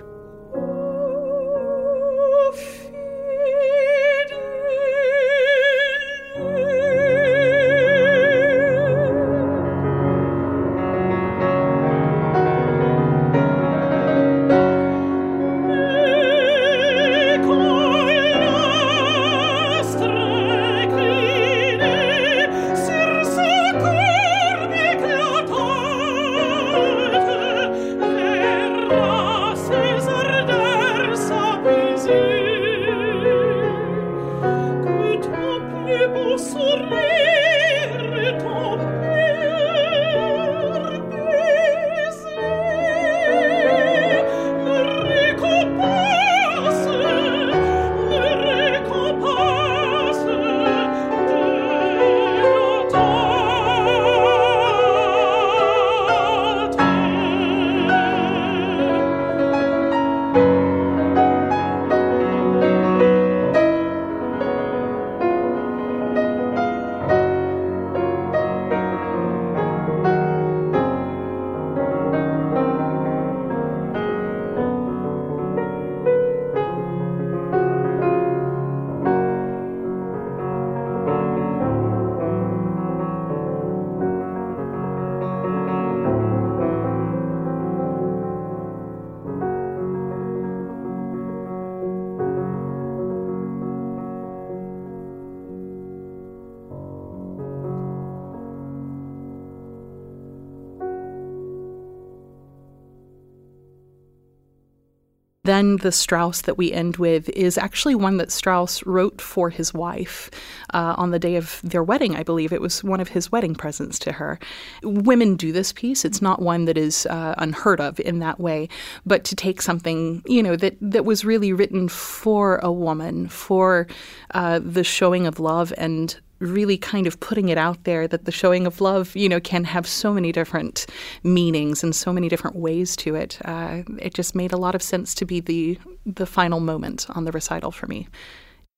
Then 105.53 105.77
the 105.77 105.91
Strauss 105.91 106.41
that 106.41 106.57
we 106.57 106.71
end 106.71 106.97
with 106.97 107.29
is 107.29 107.59
actually 107.59 107.93
one 107.93 108.17
that 108.17 108.31
Strauss 108.31 108.83
wrote 108.87 109.21
for 109.21 109.51
his 109.51 109.71
wife 109.71 110.31
uh, 110.73 110.95
on 110.97 111.11
the 111.11 111.19
day 111.19 111.35
of 111.35 111.61
their 111.63 111.83
wedding, 111.83 112.15
I 112.15 112.23
believe. 112.23 112.51
It 112.51 112.59
was 112.59 112.83
one 112.83 112.99
of 112.99 113.09
his 113.09 113.31
wedding 113.31 113.53
presents 113.53 113.99
to 113.99 114.13
her. 114.13 114.39
Women 114.81 115.35
do 115.35 115.51
this 115.51 115.71
piece. 115.71 116.05
It's 116.05 116.23
not 116.23 116.41
one 116.41 116.65
that 116.65 116.75
is 116.75 117.05
uh, 117.05 117.35
unheard 117.37 117.79
of 117.79 117.99
in 117.99 118.17
that 118.17 118.39
way, 118.39 118.67
but 119.05 119.25
to 119.25 119.35
take 119.35 119.61
something, 119.61 120.23
you 120.25 120.41
know, 120.41 120.55
that, 120.55 120.75
that 120.81 121.05
was 121.05 121.23
really 121.23 121.53
written 121.53 121.87
for 121.87 122.57
a 122.63 122.71
woman, 122.71 123.27
for 123.27 123.85
uh, 124.33 124.57
the 124.57 124.83
showing 124.83 125.27
of 125.27 125.39
love 125.39 125.71
and 125.77 126.19
really 126.43 126.77
kind 126.77 127.07
of 127.07 127.19
putting 127.19 127.49
it 127.49 127.57
out 127.57 127.83
there 127.83 128.07
that 128.07 128.25
the 128.25 128.31
showing 128.31 128.67
of 128.67 128.81
love, 128.81 129.15
you 129.15 129.29
know, 129.29 129.39
can 129.39 129.63
have 129.63 129.87
so 129.87 130.13
many 130.13 130.31
different 130.31 130.85
meanings 131.23 131.83
and 131.83 131.95
so 131.95 132.13
many 132.13 132.29
different 132.29 132.55
ways 132.55 132.95
to 132.97 133.15
it. 133.15 133.39
Uh, 133.45 133.83
it 133.99 134.13
just 134.13 134.35
made 134.35 134.51
a 134.51 134.57
lot 134.57 134.75
of 134.75 134.81
sense 134.81 135.13
to 135.15 135.25
be 135.25 135.39
the 135.39 135.77
the 136.05 136.25
final 136.25 136.59
moment 136.59 137.07
on 137.11 137.23
the 137.23 137.31
recital 137.31 137.71
for 137.71 137.87
me. 137.87 138.07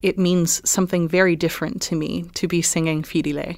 It 0.02 0.20
means 0.20 0.62
something 0.70 1.08
very 1.08 1.36
different 1.36 1.82
to 1.84 1.96
me 1.96 2.26
to 2.36 2.48
be 2.48 2.62
singing 2.62 3.02
Phidylé 3.02 3.58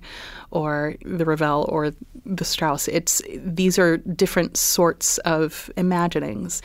or 0.51 0.95
the 1.03 1.25
Ravel 1.25 1.65
or 1.67 1.91
the 2.25 2.45
Strauss. 2.45 2.87
It's 2.87 3.21
these 3.35 3.77
are 3.77 3.97
different 3.97 4.55
sorts 4.55 5.17
of 5.19 5.69
imaginings. 5.75 6.61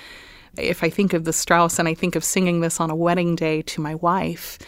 If 0.59 0.85
I 0.85 0.91
think 0.91 1.15
of 1.15 1.25
the 1.25 1.33
Strauss 1.33 1.79
and 1.79 1.89
I 1.89 1.95
think 1.95 2.15
of 2.15 2.23
singing 2.23 2.61
this 2.61 2.79
on 2.79 2.91
a 2.91 2.95
wedding 2.95 3.35
day 3.35 3.63
to 3.63 3.81
my 3.81 3.95
wife, 3.97 4.59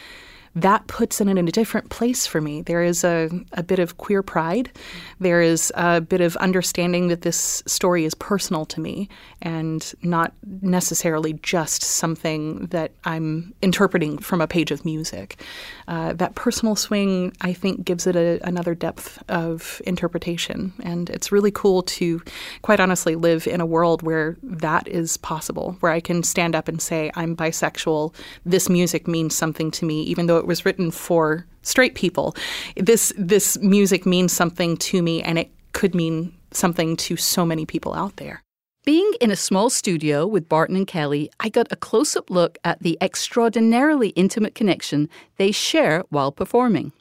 that 0.56 0.86
puts 0.86 1.20
it 1.20 1.26
in 1.26 1.36
a 1.36 1.42
different 1.44 1.90
place 1.90 2.26
for 2.26 2.40
me. 2.40 2.62
There 2.62 2.82
is 2.82 3.02
a, 3.02 3.28
a 3.52 3.62
bit 3.62 3.78
of 3.78 3.98
queer 3.98 4.22
pride. 4.22 4.70
There 5.18 5.40
is 5.40 5.72
a 5.74 6.00
bit 6.00 6.20
of 6.20 6.36
understanding 6.36 7.08
that 7.08 7.22
this 7.22 7.62
story 7.66 8.04
is 8.04 8.14
personal 8.14 8.64
to 8.66 8.80
me 8.80 9.08
and 9.42 9.92
not 10.02 10.32
necessarily 10.62 11.32
just 11.34 11.82
something 11.82 12.66
that 12.66 12.92
I'm 13.04 13.52
interpreting 13.62 14.18
from 14.18 14.40
a 14.40 14.46
page 14.46 14.70
of 14.70 14.84
music. 14.84 15.40
Uh, 15.88 16.12
that 16.14 16.34
personal 16.34 16.76
swing, 16.76 17.32
I 17.40 17.52
think, 17.52 17.84
gives 17.84 18.06
it 18.06 18.14
a, 18.14 18.38
another 18.46 18.74
depth 18.74 19.22
of 19.28 19.82
interpretation. 19.86 20.72
And 20.82 21.10
it's 21.10 21.32
really 21.32 21.50
cool 21.50 21.82
to, 21.82 22.22
quite 22.62 22.80
honestly, 22.80 23.16
live 23.16 23.46
in 23.46 23.60
a 23.60 23.66
world 23.66 24.02
where 24.02 24.36
that 24.42 24.86
is 24.86 25.16
possible, 25.16 25.76
where 25.80 25.92
I 25.92 26.00
can 26.00 26.22
stand 26.22 26.54
up 26.54 26.68
and 26.68 26.80
say, 26.80 27.10
I'm 27.16 27.36
bisexual. 27.36 28.14
This 28.46 28.68
music 28.68 29.08
means 29.08 29.34
something 29.34 29.70
to 29.72 29.84
me, 29.84 30.02
even 30.02 30.26
though 30.26 30.43
it 30.44 30.46
was 30.46 30.66
written 30.66 30.90
for 30.90 31.46
straight 31.62 31.94
people. 31.94 32.36
This 32.76 33.12
this 33.16 33.58
music 33.58 34.04
means 34.04 34.32
something 34.32 34.76
to 34.76 35.02
me, 35.02 35.22
and 35.22 35.38
it 35.38 35.50
could 35.72 35.94
mean 35.94 36.34
something 36.52 36.96
to 36.96 37.16
so 37.16 37.44
many 37.46 37.64
people 37.64 37.94
out 37.94 38.16
there. 38.16 38.42
Being 38.84 39.10
in 39.18 39.30
a 39.30 39.36
small 39.36 39.70
studio 39.70 40.26
with 40.26 40.46
Barton 40.46 40.76
and 40.76 40.86
Kelly, 40.86 41.30
I 41.40 41.48
got 41.48 41.72
a 41.72 41.76
close 41.76 42.14
up 42.14 42.28
look 42.28 42.58
at 42.62 42.80
the 42.80 42.98
extraordinarily 43.00 44.10
intimate 44.10 44.54
connection 44.54 45.08
they 45.38 45.52
share 45.52 46.04
while 46.10 46.30
performing. 46.30 46.92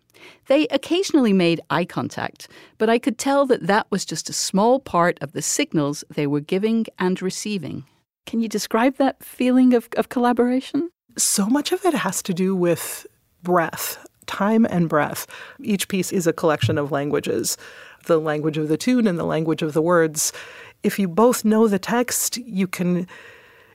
They 0.47 0.65
occasionally 0.67 1.33
made 1.33 1.59
eye 1.69 1.83
contact, 1.83 2.47
but 2.77 2.89
I 2.89 2.99
could 2.99 3.17
tell 3.17 3.45
that 3.47 3.67
that 3.67 3.87
was 3.89 4.05
just 4.05 4.29
a 4.29 4.33
small 4.33 4.79
part 4.79 5.17
of 5.21 5.33
the 5.33 5.41
signals 5.41 6.05
they 6.15 6.25
were 6.25 6.39
giving 6.39 6.85
and 6.97 7.21
receiving. 7.21 7.83
Can 8.25 8.39
you 8.39 8.47
describe 8.47 8.95
that 8.95 9.21
feeling 9.21 9.73
of, 9.73 9.89
of 9.97 10.07
collaboration? 10.07 10.89
So 11.17 11.47
much 11.47 11.73
of 11.73 11.83
it 11.83 11.93
has 11.93 12.23
to 12.23 12.33
do 12.33 12.55
with 12.55 13.05
breath, 13.43 14.05
time 14.25 14.65
and 14.69 14.89
breath. 14.89 15.27
Each 15.61 15.87
piece 15.87 16.11
is 16.11 16.25
a 16.27 16.33
collection 16.33 16.77
of 16.77 16.91
languages 16.91 17.57
the 18.05 18.19
language 18.19 18.57
of 18.57 18.67
the 18.67 18.77
tune 18.77 19.07
and 19.07 19.17
the 19.17 19.23
language 19.23 19.61
of 19.61 19.73
the 19.73 19.81
words. 19.81 20.33
If 20.83 20.99
you 20.99 21.07
both 21.07 21.45
know 21.45 21.67
the 21.67 21.79
text, 21.79 22.37
you 22.37 22.67
can 22.67 23.07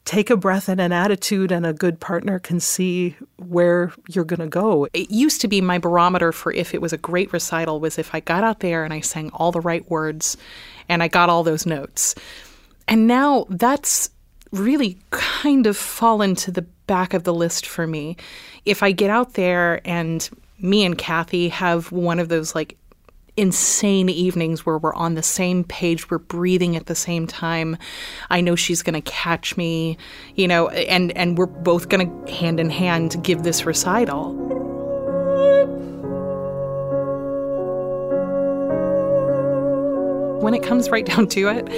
take 0.04 0.30
a 0.30 0.36
breath 0.36 0.70
and 0.70 0.80
an 0.80 0.92
attitude, 0.92 1.52
and 1.52 1.66
a 1.66 1.72
good 1.74 2.00
partner 2.00 2.38
can 2.38 2.60
see 2.60 3.14
where 3.36 3.92
you're 4.08 4.24
going 4.24 4.40
to 4.40 4.46
go. 4.46 4.88
It 4.94 5.10
used 5.10 5.40
to 5.42 5.48
be 5.48 5.60
my 5.60 5.76
barometer 5.76 6.32
for 6.32 6.50
if 6.52 6.72
it 6.72 6.80
was 6.80 6.94
a 6.94 6.98
great 6.98 7.30
recital 7.32 7.78
was 7.78 7.98
if 7.98 8.14
I 8.14 8.20
got 8.20 8.42
out 8.42 8.60
there 8.60 8.84
and 8.84 8.94
I 8.94 9.00
sang 9.00 9.30
all 9.34 9.52
the 9.52 9.60
right 9.60 9.88
words 9.90 10.38
and 10.88 11.02
I 11.02 11.08
got 11.08 11.28
all 11.28 11.42
those 11.42 11.66
notes. 11.66 12.14
And 12.86 13.06
now 13.06 13.46
that's 13.50 14.08
really 14.50 14.96
kind 15.10 15.66
of 15.66 15.76
fallen 15.76 16.34
to 16.36 16.50
the 16.50 16.64
back 16.89 17.14
of 17.14 17.22
the 17.22 17.32
list 17.32 17.66
for 17.66 17.86
me. 17.86 18.16
If 18.64 18.82
I 18.82 18.91
get 18.91 19.11
out 19.11 19.34
there 19.34 19.80
and 19.84 20.28
me 20.59 20.84
and 20.84 20.99
Kathy 20.99 21.49
have 21.51 21.93
one 21.93 22.18
of 22.18 22.28
those 22.28 22.57
like 22.57 22.76
insane 23.36 24.09
evenings 24.09 24.66
where 24.66 24.78
we're 24.78 24.95
on 24.95 25.14
the 25.14 25.22
same 25.22 25.62
page, 25.62 26.11
we're 26.11 26.18
breathing 26.18 26.74
at 26.74 26.86
the 26.86 26.97
same 26.97 27.28
time. 27.28 27.76
I 28.30 28.41
know 28.41 28.57
she's 28.57 28.82
going 28.82 29.01
to 29.01 29.11
catch 29.11 29.57
me, 29.57 29.97
you 30.34 30.49
know, 30.49 30.68
and 30.70 31.16
and 31.16 31.39
we're 31.39 31.47
both 31.47 31.89
going 31.89 32.26
to 32.26 32.32
hand 32.32 32.59
in 32.59 32.68
hand 32.68 33.22
give 33.22 33.45
this 33.45 33.64
recital. 33.64 34.34
When 40.41 40.55
it 40.55 40.62
comes 40.62 40.89
right 40.91 41.05
down 41.05 41.28
to 41.28 41.49
it, 41.49 41.68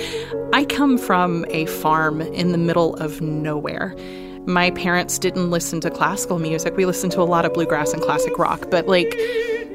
I 0.52 0.64
come 0.64 0.96
from 0.96 1.44
a 1.48 1.66
farm 1.66 2.20
in 2.20 2.52
the 2.52 2.58
middle 2.58 2.94
of 2.96 3.20
nowhere. 3.20 3.94
My 4.46 4.70
parents 4.70 5.18
didn't 5.18 5.50
listen 5.50 5.80
to 5.82 5.90
classical 5.90 6.38
music. 6.38 6.76
We 6.76 6.86
listened 6.86 7.12
to 7.12 7.20
a 7.20 7.24
lot 7.24 7.44
of 7.44 7.52
bluegrass 7.52 7.92
and 7.92 8.02
classic 8.02 8.38
rock, 8.38 8.70
but 8.70 8.86
like 8.88 9.18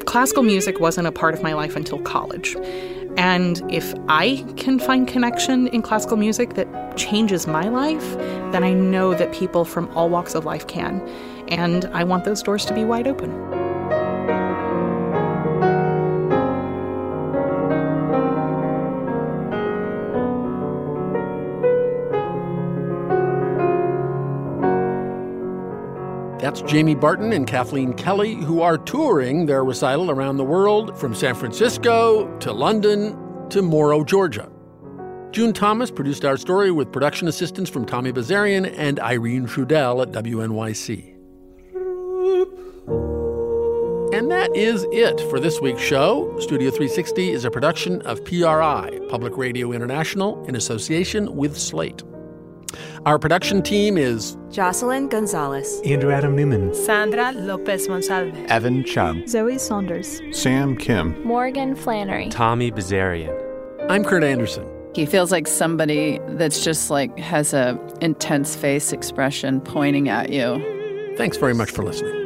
classical 0.06 0.44
music 0.44 0.80
wasn't 0.80 1.08
a 1.08 1.12
part 1.12 1.34
of 1.34 1.44
my 1.44 1.54
life 1.54 1.76
until 1.76 2.00
college. 2.00 2.56
And 3.18 3.62
if 3.72 3.94
I 4.10 4.44
can 4.58 4.80
find 4.80 5.08
connection 5.08 5.68
in 5.68 5.82
classical 5.82 6.18
music 6.18 6.56
that 6.56 6.98
changes 6.98 7.48
my 7.48 7.70
life, 7.70 8.18
then 8.52 8.64
I 8.64 8.74
know 8.74 9.14
that 9.14 9.34
people 9.34 9.66
from 9.66 9.90
all 9.96 10.10
walks 10.10 10.36
of 10.36 10.46
life 10.46 10.68
can. 10.68 11.00
And 11.48 11.86
I 11.86 12.04
want 12.04 12.26
those 12.26 12.42
doors 12.42 12.66
to 12.66 12.74
be 12.74 12.84
wide 12.84 13.08
open. 13.08 13.65
That's 26.46 26.62
Jamie 26.62 26.94
Barton 26.94 27.34
and 27.34 27.48
Kathleen 27.48 27.96
Kelly, 27.96 28.36
who 28.36 28.62
are 28.62 28.78
touring 28.78 29.48
their 29.48 29.64
recital 29.64 30.12
around 30.12 30.38
the 30.38 30.44
world 30.44 30.96
from 30.96 31.16
San 31.16 31.34
Francisco 31.34 32.38
to 32.38 32.54
London 32.54 33.18
to 33.50 33.64
Morrow, 33.64 34.04
Georgia. 34.04 34.48
June 35.32 35.54
Thomas 35.54 35.90
produced 35.90 36.24
our 36.24 36.38
story 36.38 36.70
with 36.70 36.92
production 36.92 37.28
assistance 37.28 37.68
from 37.68 37.84
Tommy 37.84 38.12
Bazarian 38.12 38.72
and 38.78 39.00
Irene 39.00 39.48
Trudel 39.48 40.04
at 40.04 40.12
WNYC. 40.12 41.16
And 44.16 44.30
that 44.30 44.56
is 44.56 44.86
it 44.92 45.20
for 45.32 45.40
this 45.40 45.60
week's 45.62 45.82
show. 45.82 46.32
Studio 46.40 46.70
360 46.70 47.32
is 47.32 47.46
a 47.46 47.50
production 47.50 48.04
of 48.04 48.24
PRI, 48.24 49.00
Public 49.10 49.36
Radio 49.36 49.72
International, 49.72 50.46
in 50.46 50.56
association 50.56 51.36
with 51.36 51.58
Slate. 51.58 52.04
Our 53.06 53.20
production 53.20 53.62
team 53.62 53.98
is 53.98 54.36
Jocelyn 54.50 55.10
Gonzalez, 55.10 55.82
Andrew 55.86 56.12
Adam 56.12 56.36
Newman, 56.36 56.74
Sandra 56.74 57.32
Lopez 57.34 57.88
Monsalve, 57.88 58.46
Evan 58.48 58.84
Chung, 58.84 59.28
Zoe 59.28 59.58
Saunders, 59.58 60.22
Sam 60.32 60.76
Kim, 60.76 61.22
Morgan 61.24 61.76
Flannery, 61.76 62.30
Tommy 62.30 62.72
Bazarian. 62.72 63.34
I'm 63.90 64.04
Kurt 64.04 64.24
Andersen. 64.24 64.68
He 64.96 65.06
feels 65.06 65.32
like 65.32 65.46
somebody 65.46 66.20
that's 66.30 66.64
just 66.64 66.90
like 66.90 67.18
has 67.20 67.54
a 67.54 67.80
intense 68.02 68.56
face 68.56 68.92
expression 68.94 69.62
pointing 69.62 70.10
at 70.10 70.32
you. 70.32 71.14
Thanks 71.18 71.38
very 71.38 71.54
much 71.54 71.70
for 71.72 71.84
listening. 71.84 72.25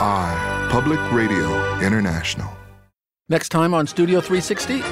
PRI, 0.00 0.68
Public 0.70 0.98
Radio 1.12 1.78
International. 1.80 2.50
Next 3.28 3.50
time 3.50 3.74
on 3.74 3.86
Studio 3.86 4.22
360. 4.22 4.82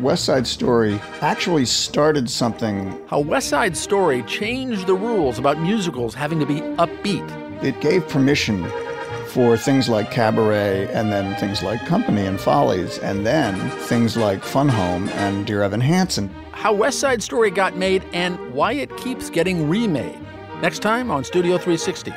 West 0.00 0.24
Side 0.24 0.44
Story 0.44 1.00
actually 1.20 1.64
started 1.66 2.28
something. 2.28 3.00
How 3.06 3.20
West 3.20 3.48
Side 3.48 3.76
Story 3.76 4.24
changed 4.24 4.88
the 4.88 4.94
rules 4.94 5.38
about 5.38 5.60
musicals 5.60 6.16
having 6.16 6.40
to 6.40 6.46
be 6.46 6.62
upbeat. 6.82 7.24
It 7.62 7.80
gave 7.80 8.08
permission 8.08 8.68
for 9.28 9.56
things 9.56 9.88
like 9.88 10.10
Cabaret 10.10 10.88
and 10.92 11.12
then 11.12 11.36
things 11.36 11.62
like 11.62 11.86
Company 11.86 12.26
and 12.26 12.40
Follies 12.40 12.98
and 12.98 13.24
then 13.24 13.54
things 13.82 14.16
like 14.16 14.42
Fun 14.42 14.68
Home 14.68 15.10
and 15.10 15.46
Dear 15.46 15.62
Evan 15.62 15.80
Hansen. 15.80 16.28
How 16.50 16.72
West 16.72 16.98
Side 16.98 17.22
Story 17.22 17.52
got 17.52 17.76
made 17.76 18.04
and 18.12 18.52
why 18.52 18.72
it 18.72 18.96
keeps 18.96 19.30
getting 19.30 19.68
remade. 19.68 20.18
Next 20.60 20.80
time 20.80 21.12
on 21.12 21.22
Studio 21.22 21.52
360. 21.52 22.12